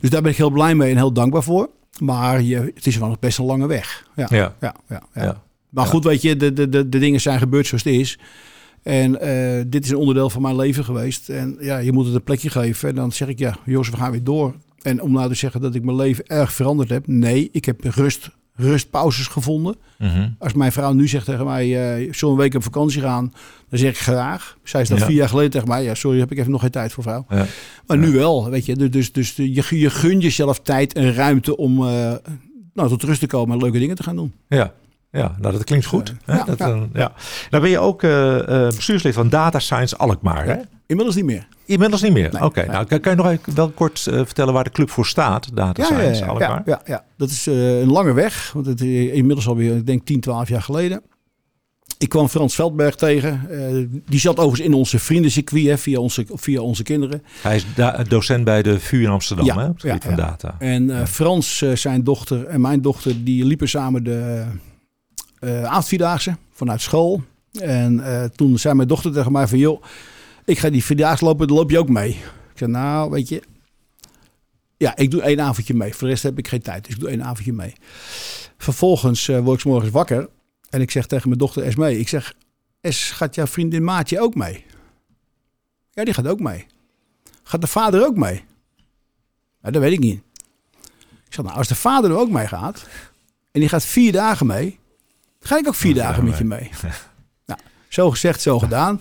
Dus 0.00 0.10
daar 0.10 0.22
ben 0.22 0.30
ik 0.30 0.36
heel 0.36 0.50
blij 0.50 0.74
mee 0.74 0.90
en 0.90 0.96
heel 0.96 1.12
dankbaar 1.12 1.42
voor. 1.42 1.70
Maar 2.00 2.42
je, 2.42 2.72
het 2.74 2.86
is 2.86 2.96
wel 2.96 3.08
nog 3.08 3.18
best 3.18 3.38
een 3.38 3.44
lange 3.44 3.66
weg. 3.66 4.06
Ja, 4.16 4.26
Ja. 4.30 4.54
ja, 4.60 5.02
ja. 5.14 5.42
Maar 5.68 5.86
goed, 5.86 6.04
weet 6.04 6.22
je, 6.22 6.36
de, 6.36 6.52
de, 6.52 6.68
de, 6.68 6.88
de 6.88 6.98
dingen 6.98 7.20
zijn 7.20 7.38
gebeurd 7.38 7.66
zoals 7.66 7.84
het 7.84 7.92
is. 7.92 8.18
En 8.82 9.20
eh, 9.20 9.64
dit 9.66 9.84
is 9.84 9.90
een 9.90 9.96
onderdeel 9.96 10.30
van 10.30 10.42
mijn 10.42 10.56
leven 10.56 10.84
geweest. 10.84 11.28
En 11.28 11.56
ja, 11.60 11.78
je 11.78 11.92
moet 11.92 12.04
het 12.06 12.14
een 12.14 12.22
plekje 12.22 12.50
geven. 12.50 12.88
En 12.88 12.94
dan 12.94 13.12
zeg 13.12 13.28
ik, 13.28 13.38
ja, 13.38 13.58
Jos, 13.64 13.90
we 13.90 13.96
gaan 13.96 14.10
weer 14.10 14.24
door. 14.24 14.54
En 14.82 15.02
om 15.02 15.12
nou 15.12 15.28
te 15.28 15.34
zeggen 15.34 15.60
dat 15.60 15.74
ik 15.74 15.84
mijn 15.84 15.96
leven 15.96 16.26
erg 16.26 16.52
veranderd 16.52 16.88
heb. 16.88 17.06
Nee, 17.06 17.48
ik 17.52 17.64
heb 17.64 17.84
rust, 17.84 18.30
rustpauzes 18.60 19.26
gevonden. 19.26 19.76
Mhm. 19.98 20.28
Als 20.38 20.52
mijn 20.52 20.72
vrouw 20.72 20.92
nu 20.92 21.08
zegt 21.08 21.24
tegen 21.24 21.44
mij, 21.44 21.66
uh, 22.02 22.12
zullen 22.14 22.34
een 22.34 22.40
week 22.40 22.54
op 22.54 22.62
vakantie 22.62 23.00
gaan? 23.00 23.32
Dan 23.68 23.78
zeg 23.78 23.90
ik 23.90 23.98
graag. 23.98 24.56
Zij 24.64 24.80
is 24.80 24.88
dat 24.88 24.98
Ja. 24.98 25.04
vier 25.06 25.16
jaar 25.16 25.28
geleden 25.28 25.50
tegen 25.50 25.68
mij. 25.68 25.82
Ja, 25.84 25.94
sorry, 25.94 26.18
heb 26.18 26.32
ik 26.32 26.38
even 26.38 26.50
nog 26.50 26.60
geen 26.60 26.70
tijd 26.70 26.92
voor 26.92 27.02
vrouw. 27.02 27.26
Ja. 27.28 27.46
Maar 27.86 27.98
Ja. 27.98 28.04
nu 28.06 28.12
wel, 28.12 28.50
weet 28.50 28.66
je. 28.66 28.76
Dus, 28.76 28.90
dus, 28.90 29.12
dus 29.12 29.36
je, 29.36 29.78
je 29.78 29.90
gunt 29.90 30.22
jezelf 30.22 30.60
tijd 30.60 30.92
en 30.92 31.14
ruimte 31.14 31.56
om 31.56 31.86
eh, 31.86 32.12
nou, 32.74 32.88
tot 32.88 33.02
rust 33.02 33.20
te 33.20 33.26
komen 33.26 33.56
en 33.56 33.62
leuke 33.62 33.78
dingen 33.78 33.96
te 33.96 34.02
gaan 34.02 34.16
doen. 34.16 34.32
Ja. 34.48 34.72
Ja, 35.10 35.36
nou 35.40 35.52
dat 35.52 35.64
klinkt 35.64 35.86
goed. 35.86 36.08
Eh, 36.08 36.34
hè? 36.34 36.36
ja, 36.36 36.44
dat, 36.44 36.58
ja. 36.58 36.86
ja. 36.92 37.12
Nou 37.50 37.62
ben 37.62 37.70
je 37.70 37.78
ook 37.78 38.02
eh, 38.02 38.66
eh, 38.66 38.74
bestuurslid 38.74 39.14
van 39.14 39.28
Data 39.28 39.58
Science 39.58 39.96
Alkmaar, 39.96 40.46
hè? 40.46 40.56
Inmiddels 40.86 41.16
niet 41.16 41.24
meer. 41.24 41.48
Inmiddels 41.64 42.02
niet 42.02 42.12
meer. 42.12 42.32
Nee, 42.32 42.44
Oké, 42.44 42.60
nee. 42.60 42.68
nou 42.68 42.84
kan, 42.86 43.00
kan 43.00 43.12
je 43.12 43.18
nog 43.18 43.30
even 43.30 43.54
wel 43.54 43.70
kort 43.70 44.00
vertellen 44.00 44.54
waar 44.54 44.64
de 44.64 44.70
club 44.70 44.90
voor 44.90 45.06
staat, 45.06 45.56
Data 45.56 45.84
Science 45.84 46.24
Alkmaar? 46.24 46.48
ja, 46.48 46.62
ja, 46.64 46.80
ja. 46.84 47.04
Dat 47.16 47.30
is 47.30 47.46
een 47.46 47.90
lange 47.90 48.12
weg. 48.12 48.50
Want 48.52 48.66
het 48.66 48.80
is 48.80 49.10
inmiddels 49.10 49.48
alweer, 49.48 49.76
ik 49.76 49.86
denk 49.86 50.06
10, 50.06 50.20
12 50.20 50.48
jaar 50.48 50.62
geleden. 50.62 51.02
Ik 51.98 52.08
kwam 52.08 52.28
Frans 52.28 52.54
Veldberg 52.54 52.94
tegen. 52.94 53.48
Die 54.06 54.20
zat 54.20 54.38
overigens 54.38 54.68
in 54.68 54.74
onze 54.74 54.98
vriendencircuit 54.98 55.66
hè, 55.66 55.78
via, 55.78 55.98
onze, 55.98 56.26
via 56.34 56.60
onze 56.60 56.82
kinderen. 56.82 57.22
Hij 57.42 57.56
is 57.56 57.64
docent 58.08 58.44
bij 58.44 58.62
de 58.62 58.80
VU 58.80 59.02
in 59.02 59.08
Amsterdam, 59.08 59.46
Ja, 59.46 59.56
hè, 59.58 59.64
op 59.64 59.72
het 59.72 59.80
gebied 59.80 60.02
ja, 60.02 60.08
van 60.08 60.18
ja. 60.18 60.24
data. 60.24 60.54
En 60.58 61.08
Frans, 61.08 61.64
zijn 61.74 62.04
dochter 62.04 62.46
en 62.46 62.60
mijn 62.60 62.82
dochter, 62.82 63.24
die 63.24 63.44
liepen 63.44 63.68
samen 63.68 64.04
de 64.04 64.44
eh 65.40 65.64
avondvierdaagse 65.64 66.36
vanuit 66.50 66.80
school. 66.80 67.22
En 67.52 68.04
eh, 68.04 68.24
toen 68.24 68.58
zei 68.58 68.74
mijn 68.74 68.88
dochter 68.88 69.12
tegen 69.12 69.32
mij 69.32 69.48
van, 69.48 69.58
joh, 69.58 69.82
ik 70.44 70.58
ga 70.58 70.70
die 70.70 70.84
vierdaagse 70.84 71.24
lopen, 71.24 71.46
dan 71.46 71.56
loop 71.56 71.70
je 71.70 71.78
ook 71.78 71.88
mee. 71.88 72.10
Ik 72.10 72.58
zei, 72.58 72.70
nou, 72.70 73.10
weet 73.10 73.28
je, 73.28 73.42
ja, 74.76 74.96
ik 74.96 75.10
doe 75.10 75.22
één 75.22 75.40
avondje 75.40 75.74
mee. 75.74 75.94
Voor 75.94 76.06
de 76.06 76.12
rest 76.12 76.22
heb 76.22 76.38
ik 76.38 76.48
geen 76.48 76.62
tijd, 76.62 76.84
dus 76.84 76.94
ik 76.94 77.00
doe 77.00 77.08
één 77.08 77.24
avondje 77.24 77.52
mee. 77.52 77.72
Vervolgens 78.58 79.28
eh, 79.28 79.38
word 79.38 79.58
ik 79.58 79.66
morgens 79.66 79.90
wakker 79.90 80.28
en 80.70 80.80
ik 80.80 80.90
zeg 80.90 81.06
tegen 81.06 81.28
mijn 81.28 81.40
dochter 81.40 81.62
Esmee, 81.62 81.98
ik 81.98 82.08
zeg, 82.08 82.34
Es, 82.80 83.10
gaat 83.10 83.34
jouw 83.34 83.46
vriendin 83.46 83.84
Maatje 83.84 84.20
ook 84.20 84.34
mee? 84.34 84.64
Ja, 85.90 86.04
die 86.04 86.14
gaat 86.14 86.26
ook 86.26 86.40
mee. 86.40 86.66
Gaat 87.42 87.60
de 87.60 87.66
vader 87.66 88.06
ook 88.06 88.16
mee? 88.16 88.44
Nou, 89.60 89.72
dat 89.72 89.82
weet 89.82 89.92
ik 89.92 89.98
niet. 89.98 90.20
Ik 91.26 91.34
zeg, 91.34 91.44
nou, 91.44 91.56
als 91.56 91.68
de 91.68 91.74
vader 91.74 92.10
er 92.10 92.18
ook 92.18 92.30
mee 92.30 92.46
gaat 92.46 92.86
en 93.52 93.60
die 93.60 93.68
gaat 93.68 93.84
vier 93.84 94.12
dagen 94.12 94.46
mee, 94.46 94.78
ga 95.40 95.58
ik 95.58 95.66
ook 95.66 95.74
vier 95.74 95.94
dagen 95.94 96.24
met 96.24 96.38
je 96.38 96.44
mee. 96.44 96.70
nou, 97.46 97.60
zo 97.88 98.10
gezegd, 98.10 98.40
zo 98.40 98.58
gedaan. 98.58 99.00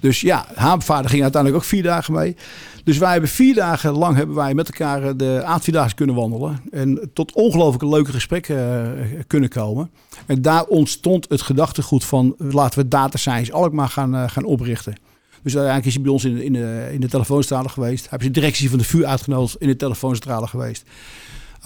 Dus 0.00 0.20
ja, 0.20 0.46
haar 0.54 0.82
vader 0.82 1.10
ging 1.10 1.22
uiteindelijk 1.22 1.62
ook 1.62 1.68
vier 1.68 1.82
dagen 1.82 2.12
mee. 2.14 2.36
Dus 2.84 2.98
wij 2.98 3.12
hebben 3.12 3.30
vier 3.30 3.54
dagen 3.54 3.92
lang 3.92 4.16
hebben 4.16 4.36
wij 4.36 4.54
met 4.54 4.66
elkaar 4.68 5.02
eh, 5.02 5.10
de 5.16 5.42
avondvierdaagse 5.44 5.94
kunnen 5.94 6.14
wandelen. 6.14 6.60
En 6.70 7.10
tot 7.14 7.32
ongelooflijk 7.32 7.84
leuke 7.84 8.12
gesprekken 8.12 8.56
eh, 8.98 9.20
kunnen 9.26 9.48
komen. 9.48 9.90
En 10.26 10.42
daar 10.42 10.64
ontstond 10.64 11.28
het 11.28 11.42
gedachtegoed 11.42 12.04
van 12.04 12.34
laten 12.38 12.78
we 12.80 12.88
Data 12.88 13.18
Science 13.18 13.52
Alkmaar 13.52 13.88
gaan, 13.88 14.14
eh, 14.14 14.24
gaan 14.28 14.44
oprichten. 14.44 14.94
Dus 15.42 15.56
uiteindelijk 15.56 15.86
is 15.86 15.94
hij 15.94 16.02
bij 16.02 16.12
ons 16.12 16.24
in, 16.24 16.34
de- 16.34 16.44
in, 16.44 16.52
de, 16.52 16.88
in 16.92 17.00
de 17.00 17.08
telefooncentrale 17.08 17.68
geweest. 17.68 18.00
Hij 18.00 18.18
heeft 18.20 18.34
de 18.34 18.40
directie 18.40 18.68
van 18.70 18.78
de 18.78 18.84
VU 18.84 19.04
uitgenodigd 19.04 19.56
in 19.60 19.66
de 19.68 19.76
telefooncentrale 19.76 20.46
geweest. 20.46 20.82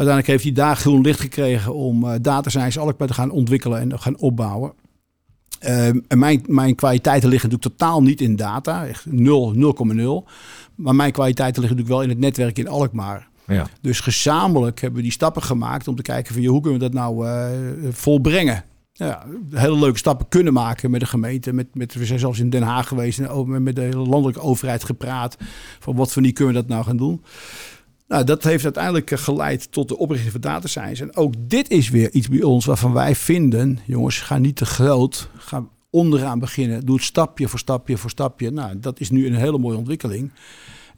Uiteindelijk 0.00 0.26
heeft 0.26 0.56
hij 0.56 0.64
daar 0.64 0.76
groen 0.76 1.00
licht 1.00 1.20
gekregen 1.20 1.74
om 1.74 2.04
eh, 2.04 2.14
data 2.20 2.50
science 2.50 2.80
Alkmaar 2.80 3.08
te 3.08 3.14
gaan 3.14 3.30
ontwikkelen 3.30 3.80
en 3.80 3.98
gaan 3.98 4.18
opbouwen. 4.18 4.72
Ehm, 5.58 6.00
en 6.08 6.18
mijn, 6.18 6.42
mijn 6.46 6.74
kwaliteiten 6.74 7.28
liggen 7.28 7.50
natuurlijk 7.50 7.78
totaal 7.78 8.02
niet 8.02 8.20
in 8.20 8.36
data, 8.36 8.86
echt 8.86 9.06
0, 9.06 9.54
0,0. 9.54 10.30
Maar 10.74 10.94
mijn 10.94 11.12
kwaliteiten 11.12 11.60
liggen 11.62 11.78
natuurlijk 11.78 11.88
wel 11.88 12.02
in 12.02 12.08
het 12.08 12.18
netwerk 12.18 12.58
in 12.58 12.68
Alkmaar. 12.68 13.28
Ja. 13.46 13.66
Dus 13.80 14.00
gezamenlijk 14.00 14.80
hebben 14.80 14.98
we 14.98 15.04
die 15.04 15.14
stappen 15.14 15.42
gemaakt 15.42 15.88
om 15.88 15.96
te 15.96 16.02
kijken 16.02 16.32
van 16.32 16.42
joh, 16.42 16.52
hoe 16.52 16.60
kunnen 16.60 16.80
we 16.80 16.90
dat 16.90 16.94
nou 16.94 17.26
eh, 17.26 17.48
volbrengen. 17.90 18.64
Ja, 18.92 19.26
hele 19.50 19.78
leuke 19.78 19.98
stappen 19.98 20.28
kunnen 20.28 20.52
maken 20.52 20.90
met 20.90 21.00
de 21.00 21.06
gemeente. 21.06 21.52
Met, 21.52 21.74
met, 21.74 21.94
we 21.94 22.06
zijn 22.06 22.18
zelfs 22.18 22.38
in 22.38 22.50
Den 22.50 22.62
Haag 22.62 22.88
geweest 22.88 23.18
en 23.18 23.28
ook 23.28 23.46
met 23.46 23.76
de 23.76 23.82
hele 23.82 24.06
landelijke 24.06 24.40
overheid 24.40 24.84
gepraat. 24.84 25.36
Van 25.78 25.96
wat 25.96 26.12
voor 26.12 26.22
die 26.22 26.32
kunnen 26.32 26.54
we 26.54 26.60
dat 26.60 26.68
nou 26.68 26.84
gaan 26.84 26.96
doen. 26.96 27.22
Nou, 28.10 28.24
dat 28.24 28.42
heeft 28.44 28.64
uiteindelijk 28.64 29.10
eh, 29.10 29.18
geleid 29.18 29.72
tot 29.72 29.88
de 29.88 29.98
oprichting 29.98 30.32
van 30.32 30.40
Data 30.40 30.68
Science. 30.68 31.02
En 31.02 31.16
ook 31.16 31.32
dit 31.38 31.70
is 31.70 31.88
weer 31.90 32.12
iets 32.12 32.28
bij 32.28 32.42
ons 32.42 32.64
waarvan 32.64 32.92
wij 32.92 33.14
vinden, 33.14 33.78
jongens, 33.86 34.18
ga 34.20 34.38
niet 34.38 34.56
te 34.56 34.64
groot. 34.66 35.28
Ga 35.36 35.64
onderaan 35.90 36.38
beginnen. 36.38 36.86
Doe 36.86 36.94
het 36.96 37.04
stapje 37.04 37.48
voor 37.48 37.58
stapje 37.58 37.96
voor 37.96 38.10
stapje. 38.10 38.50
Nou, 38.50 38.78
dat 38.80 39.00
is 39.00 39.10
nu 39.10 39.26
een 39.26 39.34
hele 39.34 39.58
mooie 39.58 39.76
ontwikkeling. 39.76 40.30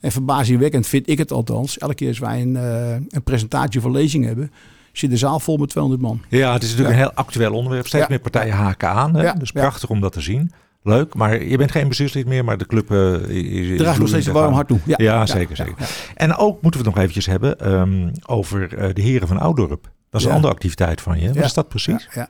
En 0.00 0.12
verbazingwekkend 0.12 0.86
vind 0.86 1.08
ik 1.08 1.18
het 1.18 1.32
althans. 1.32 1.78
Elke 1.78 1.94
keer 1.94 2.08
als 2.08 2.18
wij 2.18 2.40
een, 2.42 2.56
eh, 2.56 2.92
een 3.08 3.22
presentatie 3.24 3.80
of 3.80 3.86
een 3.86 3.92
lezing 3.92 4.24
hebben, 4.24 4.50
zit 4.92 5.10
de 5.10 5.16
zaal 5.16 5.40
vol 5.40 5.56
met 5.56 5.68
200 5.68 6.02
man. 6.02 6.22
ja, 6.28 6.52
het 6.52 6.62
is 6.62 6.68
natuurlijk 6.70 6.96
Ja. 6.96 7.02
een 7.02 7.08
heel 7.08 7.16
actueel 7.24 7.52
onderwerp. 7.54 7.86
Steeds 7.86 8.02
Ja. 8.04 8.10
meer 8.10 8.20
partijen 8.20 8.54
haken 8.54 8.88
aan. 8.88 9.14
Hè? 9.16 9.22
Ja, 9.22 9.32
Dus 9.32 9.50
prachtig 9.52 9.90
om 9.90 10.00
dat 10.00 10.12
te 10.12 10.20
zien. 10.20 10.52
Leuk, 10.84 11.14
maar 11.14 11.44
je 11.44 11.56
bent 11.56 11.70
geen 11.70 11.88
bestuurslid 11.88 12.26
meer, 12.26 12.44
maar 12.44 12.58
de 12.58 12.66
club 12.66 12.90
eh, 12.90 13.12
is... 13.28 13.68
is 13.68 13.78
Draag 13.78 13.98
nog 13.98 14.08
steeds 14.08 14.26
een 14.26 14.32
warm 14.32 14.54
hart 14.54 14.68
toe. 14.68 14.78
Ja, 14.84 14.94
Ja, 14.98 15.26
zeker, 15.26 15.56
zeker. 15.56 15.74
En 16.14 16.36
ook 16.36 16.62
moeten 16.62 16.80
we 16.80 16.86
het 16.86 16.94
nog 16.94 17.04
eventjes 17.04 17.26
hebben 17.26 17.58
ehm, 17.58 18.10
over 18.26 18.74
eh, 18.78 18.94
de 18.94 19.02
heren 19.02 19.28
van 19.28 19.38
Oudorp. 19.38 19.90
Dat 20.10 20.20
is 20.20 20.26
een 20.26 20.32
andere 20.32 20.52
activiteit 20.52 21.00
van 21.00 21.20
je. 21.20 21.32
Wat 21.32 21.44
is 21.44 21.54
dat 21.54 21.68
precies? 21.68 22.08
Ja, 22.14 22.28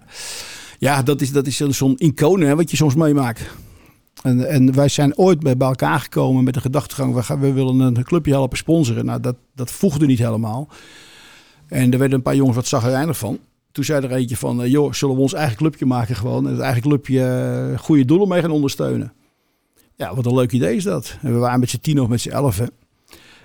ja. 0.79 1.03
dat 1.03 1.21
is, 1.21 1.33
dat 1.33 1.47
is 1.47 1.57
zo'n 1.57 1.97
icoon 1.97 2.41
hè, 2.41 2.57
wat 2.57 2.71
je 2.71 2.77
soms 2.77 2.95
meemaakt. 2.95 3.43
En, 4.23 4.49
en 4.49 4.75
wij 4.75 4.89
zijn 4.89 5.17
ooit 5.17 5.41
bij 5.41 5.57
bij 5.57 5.69
elkaar 5.69 6.01
gekomen 6.01 6.45
met 6.45 6.55
de 6.55 6.61
gedachtegang... 6.61 7.15
we, 7.15 7.23
gaan, 7.23 7.41
we 7.41 7.53
willen 7.53 7.81
een 7.81 8.05
clubje 8.05 8.33
helpen 8.33 8.59
sponsoren. 8.59 9.05
Nou, 9.05 9.21
dat, 9.21 9.37
dat 9.55 9.71
voegde 9.71 10.07
niet 10.07 10.19
helemaal. 10.19 10.69
En 11.69 11.93
er 11.93 11.99
werden 11.99 12.17
een 12.17 12.23
paar 12.23 12.37
jongens 12.37 12.57
wat 12.57 12.67
zagrijnig 12.67 13.19
van. 13.19 13.39
Toen 13.73 13.85
zei 13.85 14.05
er 14.05 14.13
eentje 14.13 14.37
van... 14.37 14.63
eh, 14.63 14.71
joh, 14.71 14.93
zullen 14.93 15.15
we 15.15 15.21
ons 15.21 15.33
eigen 15.33 15.57
clubje 15.57 15.87
maken 15.87 16.17
gewoon... 16.17 16.47
en 16.47 16.53
het 16.53 16.61
eigen 16.61 16.83
clubje 16.83 17.25
eh, 17.25 17.79
goede 17.79 18.05
doelen 18.05 18.29
mee 18.29 18.41
gaan 18.41 18.51
ondersteunen. 18.51 19.13
Ja, 19.97 20.15
wat 20.15 20.27
een 20.27 20.35
leuk 20.35 20.53
idee 20.53 20.77
is 20.77 20.85
dat. 20.85 21.17
En 21.23 21.33
we 21.33 21.39
waren 21.39 21.61
met 21.61 21.71
z'n 21.71 21.81
tien 21.81 22.01
of 22.01 22.09
met 22.09 22.21
z'n 22.21 22.31
elfen. 22.31 22.71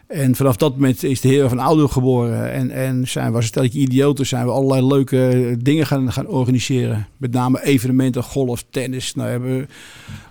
En 0.07 0.35
vanaf 0.35 0.55
dat 0.55 0.73
moment 0.73 1.03
is 1.03 1.21
de 1.21 1.27
heer 1.27 1.49
van 1.49 1.59
Oudo 1.59 1.87
geboren. 1.87 2.51
En, 2.51 2.71
en 2.71 3.07
zijn 3.07 3.29
we 3.31 3.35
als 3.35 3.49
een 3.53 3.81
idioten 3.81 4.25
zijn 4.25 4.45
we 4.45 4.51
allerlei 4.51 4.87
leuke 4.87 5.55
dingen 5.61 5.85
gaan, 5.85 6.11
gaan 6.11 6.27
organiseren. 6.27 7.07
Met 7.17 7.31
name 7.31 7.63
evenementen, 7.63 8.23
golf, 8.23 8.65
tennis. 8.69 9.15
Nou 9.15 9.29
hebben 9.29 9.67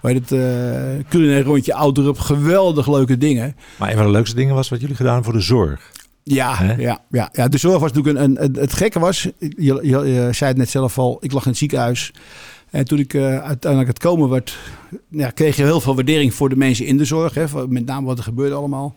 we, 0.03 0.13
het, 0.13 0.33
uh, 0.33 1.09
culinair 1.09 1.45
rondje 1.45 1.75
Ouderup. 1.75 2.19
Geweldig 2.19 2.89
leuke 2.89 3.19
dingen. 3.19 3.57
Maar 3.79 3.91
een 3.91 3.97
van 3.97 4.07
de 4.07 4.13
leukste 4.13 4.37
dingen 4.37 4.55
was 4.55 4.69
wat 4.69 4.81
jullie 4.81 4.97
gedaan 4.97 5.25
voor 5.25 5.33
de 5.33 5.41
zorg. 5.41 5.93
Ja, 6.29 6.75
ja, 6.79 6.99
ja, 7.11 7.29
ja, 7.33 7.49
de 7.49 7.59
zorg 7.59 7.81
was 7.81 7.93
natuurlijk 7.93 8.25
een, 8.25 8.45
een, 8.45 8.57
het 8.61 8.73
gekke 8.73 8.99
was, 8.99 9.29
je, 9.39 9.79
je, 9.83 9.83
je 9.83 10.29
zei 10.33 10.51
het 10.51 10.57
net 10.57 10.69
zelf 10.69 10.99
al, 10.99 11.19
ik 11.21 11.33
lag 11.33 11.43
in 11.45 11.51
het 11.51 11.59
ziekenhuis. 11.59 12.13
En 12.71 12.85
toen 12.85 12.99
ik 12.99 13.15
uh, 13.15 13.39
uiteindelijk 13.39 13.93
het 13.93 13.99
komen 13.99 14.29
werd, 14.29 14.59
ja, 15.11 15.31
kreeg 15.31 15.57
je 15.57 15.63
heel 15.63 15.81
veel 15.81 15.95
waardering 15.95 16.35
voor 16.35 16.49
de 16.49 16.57
mensen 16.57 16.87
in 16.87 16.97
de 16.97 17.05
zorg. 17.05 17.35
Hè, 17.35 17.49
voor, 17.49 17.69
met 17.69 17.87
name 17.87 18.07
wat 18.07 18.19
er 18.19 18.25
gebeurde 18.25 18.55
allemaal. 18.55 18.95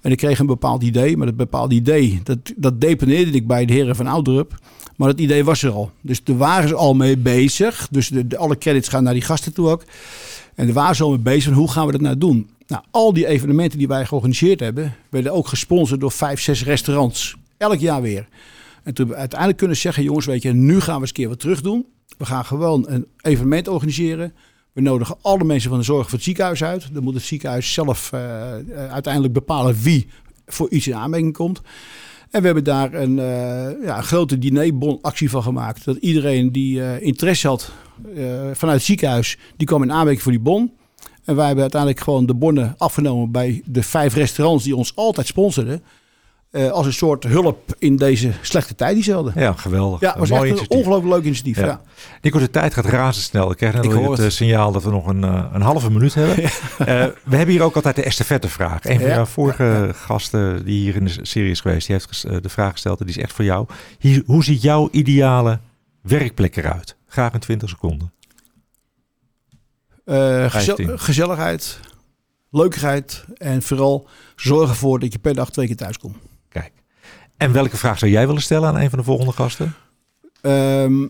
En 0.00 0.10
ik 0.10 0.16
kreeg 0.16 0.38
een 0.38 0.46
bepaald 0.46 0.82
idee, 0.82 1.16
maar 1.16 1.26
dat 1.26 1.36
bepaald 1.36 1.72
idee, 1.72 2.20
dat, 2.22 2.38
dat 2.56 2.80
deponeerde 2.80 3.30
ik 3.30 3.46
bij 3.46 3.64
de 3.66 3.72
heren 3.72 3.96
van 3.96 4.06
Ouderup. 4.06 4.58
Maar 4.96 5.08
dat 5.08 5.20
idee 5.20 5.44
was 5.44 5.62
er 5.62 5.72
al. 5.72 5.90
Dus 6.00 6.24
daar 6.24 6.36
waren 6.36 6.68
ze 6.68 6.74
al 6.74 6.94
mee 6.94 7.16
bezig. 7.16 7.88
Dus 7.90 8.08
de, 8.08 8.26
de, 8.26 8.36
alle 8.36 8.58
credits 8.58 8.88
gaan 8.88 9.02
naar 9.02 9.12
die 9.12 9.22
gasten 9.22 9.52
toe 9.52 9.68
ook. 9.68 9.84
En 10.54 10.64
daar 10.64 10.74
waren 10.74 10.96
ze 10.96 11.02
al 11.02 11.10
mee 11.10 11.18
bezig 11.18 11.44
van 11.44 11.52
hoe 11.52 11.70
gaan 11.70 11.86
we 11.86 11.92
dat 11.92 12.00
nou 12.00 12.18
doen. 12.18 12.50
Nou, 12.66 12.84
al 12.90 13.12
die 13.12 13.26
evenementen 13.26 13.78
die 13.78 13.88
wij 13.88 14.06
georganiseerd 14.06 14.60
hebben, 14.60 14.94
werden 15.10 15.32
ook 15.32 15.46
gesponsord 15.46 16.00
door 16.00 16.12
vijf, 16.12 16.40
zes 16.40 16.64
restaurants. 16.64 17.36
Elk 17.56 17.78
jaar 17.78 18.02
weer. 18.02 18.28
En 18.82 18.94
toen 18.94 19.08
we 19.08 19.14
uiteindelijk 19.14 19.58
kunnen 19.58 19.76
zeggen, 19.76 20.02
jongens, 20.02 20.26
weet 20.26 20.42
je, 20.42 20.52
nu 20.52 20.80
gaan 20.80 20.94
we 20.94 21.00
eens 21.00 21.08
een 21.08 21.14
keer 21.14 21.28
wat 21.28 21.40
terug 21.40 21.60
doen. 21.60 21.86
We 22.18 22.24
gaan 22.24 22.44
gewoon 22.44 22.84
een 22.88 23.06
evenement 23.20 23.68
organiseren. 23.68 24.34
We 24.72 24.80
nodigen 24.80 25.16
alle 25.22 25.44
mensen 25.44 25.70
van 25.70 25.78
de 25.78 25.84
zorg 25.84 26.04
voor 26.04 26.12
het 26.12 26.22
ziekenhuis 26.22 26.64
uit. 26.64 26.88
Dan 26.92 27.02
moet 27.02 27.14
het 27.14 27.22
ziekenhuis 27.22 27.72
zelf 27.72 28.10
uh, 28.14 28.20
uiteindelijk 28.90 29.32
bepalen 29.32 29.76
wie 29.82 30.06
voor 30.46 30.70
iets 30.70 30.86
in 30.86 30.94
aanmerking 30.94 31.32
komt. 31.32 31.60
En 32.30 32.40
we 32.40 32.46
hebben 32.46 32.64
daar 32.64 32.94
een, 32.94 33.16
uh, 33.16 33.84
ja, 33.84 33.96
een 33.96 34.02
grote 34.02 34.38
dinerbonactie 34.38 35.30
van 35.30 35.42
gemaakt. 35.42 35.84
Dat 35.84 35.96
iedereen 35.96 36.52
die 36.52 37.00
interesse 37.00 37.48
had 37.48 37.72
vanuit 38.52 38.76
het 38.76 38.82
ziekenhuis, 38.82 39.38
die 39.56 39.66
kwam 39.66 39.82
in 39.82 39.92
aanmerking 39.92 40.22
voor 40.22 40.32
die 40.32 40.40
bon. 40.40 40.72
En 41.24 41.36
wij 41.36 41.44
hebben 41.44 41.62
uiteindelijk 41.62 42.00
gewoon 42.00 42.26
de 42.26 42.34
bonnen 42.34 42.74
afgenomen 42.78 43.30
bij 43.30 43.62
de 43.64 43.82
vijf 43.82 44.14
restaurants 44.14 44.64
die 44.64 44.76
ons 44.76 44.96
altijd 44.96 45.26
sponsorden. 45.26 45.82
Uh, 46.52 46.70
als 46.70 46.86
een 46.86 46.92
soort 46.92 47.24
hulp 47.24 47.74
in 47.78 47.96
deze 47.96 48.32
slechte 48.40 48.74
tijd 48.74 48.94
die 48.94 49.02
ze 49.02 49.12
hadden. 49.12 49.32
Ja, 49.36 49.52
geweldig. 49.52 50.00
Ja, 50.00 50.18
was 50.18 50.30
echt 50.30 50.60
een 50.60 50.70
ongelooflijk 50.70 51.14
leuk 51.14 51.24
initiatief. 51.24 51.56
Ja. 51.56 51.66
Ja. 51.66 51.80
Nico, 52.20 52.38
de 52.38 52.50
tijd 52.50 52.74
gaat 52.74 52.84
razendsnel. 52.84 53.50
Ik 53.50 53.56
krijg 53.56 53.74
net 53.74 53.94
al 53.94 54.10
het, 54.10 54.20
het 54.20 54.32
signaal 54.32 54.72
dat 54.72 54.82
we 54.82 54.90
nog 54.90 55.06
een, 55.06 55.24
uh, 55.24 55.44
een 55.52 55.60
halve 55.60 55.90
minuut 55.90 56.14
hebben. 56.14 56.42
Ja. 56.42 56.50
Uh, 56.78 56.86
we 57.24 57.36
hebben 57.36 57.54
hier 57.54 57.62
ook 57.62 57.74
altijd 57.74 57.96
de 57.96 58.02
estafettevraag. 58.02 58.84
Een 58.84 59.00
van 59.00 59.08
jouw 59.08 59.24
vorige 59.24 59.90
gasten 59.94 60.64
die 60.64 60.80
hier 60.80 60.94
in 60.94 61.04
de 61.04 61.18
serie 61.22 61.50
is 61.50 61.60
geweest, 61.60 61.86
die 61.86 61.96
heeft 61.96 62.42
de 62.42 62.48
vraag 62.48 62.72
gesteld. 62.72 63.00
En 63.00 63.06
die 63.06 63.16
is 63.16 63.22
echt 63.22 63.32
voor 63.32 63.44
jou. 63.44 63.66
Hier, 63.98 64.22
hoe 64.26 64.44
ziet 64.44 64.62
jouw 64.62 64.88
ideale 64.90 65.58
werkplek 66.00 66.56
eruit? 66.56 66.96
Graag 67.06 67.32
in 67.32 67.40
20 67.40 67.68
seconden. 67.68 68.12
Eh, 70.12 70.50
gezel- 70.50 70.76
15. 70.76 70.98
gezelligheid, 70.98 71.80
leukigheid 72.50 73.24
en 73.36 73.62
vooral 73.62 74.08
zorg 74.36 74.70
ervoor 74.70 74.98
dat 74.98 75.12
je 75.12 75.18
per 75.18 75.34
dag 75.34 75.50
twee 75.50 75.66
keer 75.66 75.76
thuis 75.76 75.98
komt. 75.98 76.16
Kijk. 76.48 76.72
En 77.36 77.52
welke 77.52 77.76
vraag 77.76 77.98
zou 77.98 78.10
jij 78.10 78.26
willen 78.26 78.42
stellen 78.42 78.68
aan 78.68 78.76
een 78.80 78.90
van 78.90 78.98
de 78.98 79.04
volgende 79.04 79.32
gasten? 79.32 79.74
Ehm, 80.40 81.06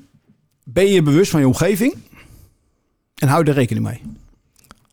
ben 0.64 0.86
je 0.86 1.02
bewust 1.02 1.30
van 1.30 1.40
je 1.40 1.46
omgeving 1.46 1.94
en 3.14 3.28
hou 3.28 3.46
er 3.46 3.54
rekening 3.54 3.86
mee. 3.86 4.02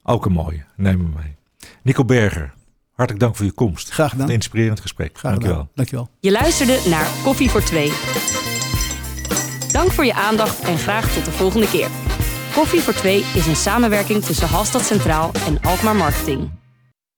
Ook 0.04 0.26
een 0.26 0.32
mooie. 0.32 0.63
Neem 0.76 1.00
hem 1.00 1.13
mee. 1.24 1.36
Nico 1.84 2.06
Berger, 2.06 2.54
hartelijk 2.93 3.24
dank 3.24 3.36
voor 3.36 3.45
je 3.45 3.52
komst. 3.52 3.89
Graag 3.89 4.10
gedaan. 4.10 4.28
Een 4.28 4.34
inspirerend 4.34 4.80
gesprek. 4.80 5.17
Graag 5.17 5.32
Dankjewel. 5.32 5.58
gedaan. 5.58 5.72
Dankjewel. 5.76 6.10
Je 6.19 6.32
luisterde 6.32 6.80
naar 6.89 7.08
Koffie 7.24 7.50
voor 7.50 7.63
Twee. 7.63 7.91
Dank 9.72 9.91
voor 9.91 10.06
je 10.06 10.13
aandacht 10.13 10.60
en 10.60 10.78
graag 10.78 11.13
tot 11.13 11.26
de 11.26 11.32
volgende 11.32 11.69
keer. 11.69 11.88
Koffie 12.53 12.81
voor 12.81 12.93
Twee 12.93 13.25
is 13.35 13.47
een 13.47 13.55
samenwerking 13.55 14.23
tussen 14.23 14.47
Halstad 14.47 14.85
Centraal 14.85 15.31
en 15.47 15.62
Alkmaar 15.62 15.95
Marketing. 15.95 16.59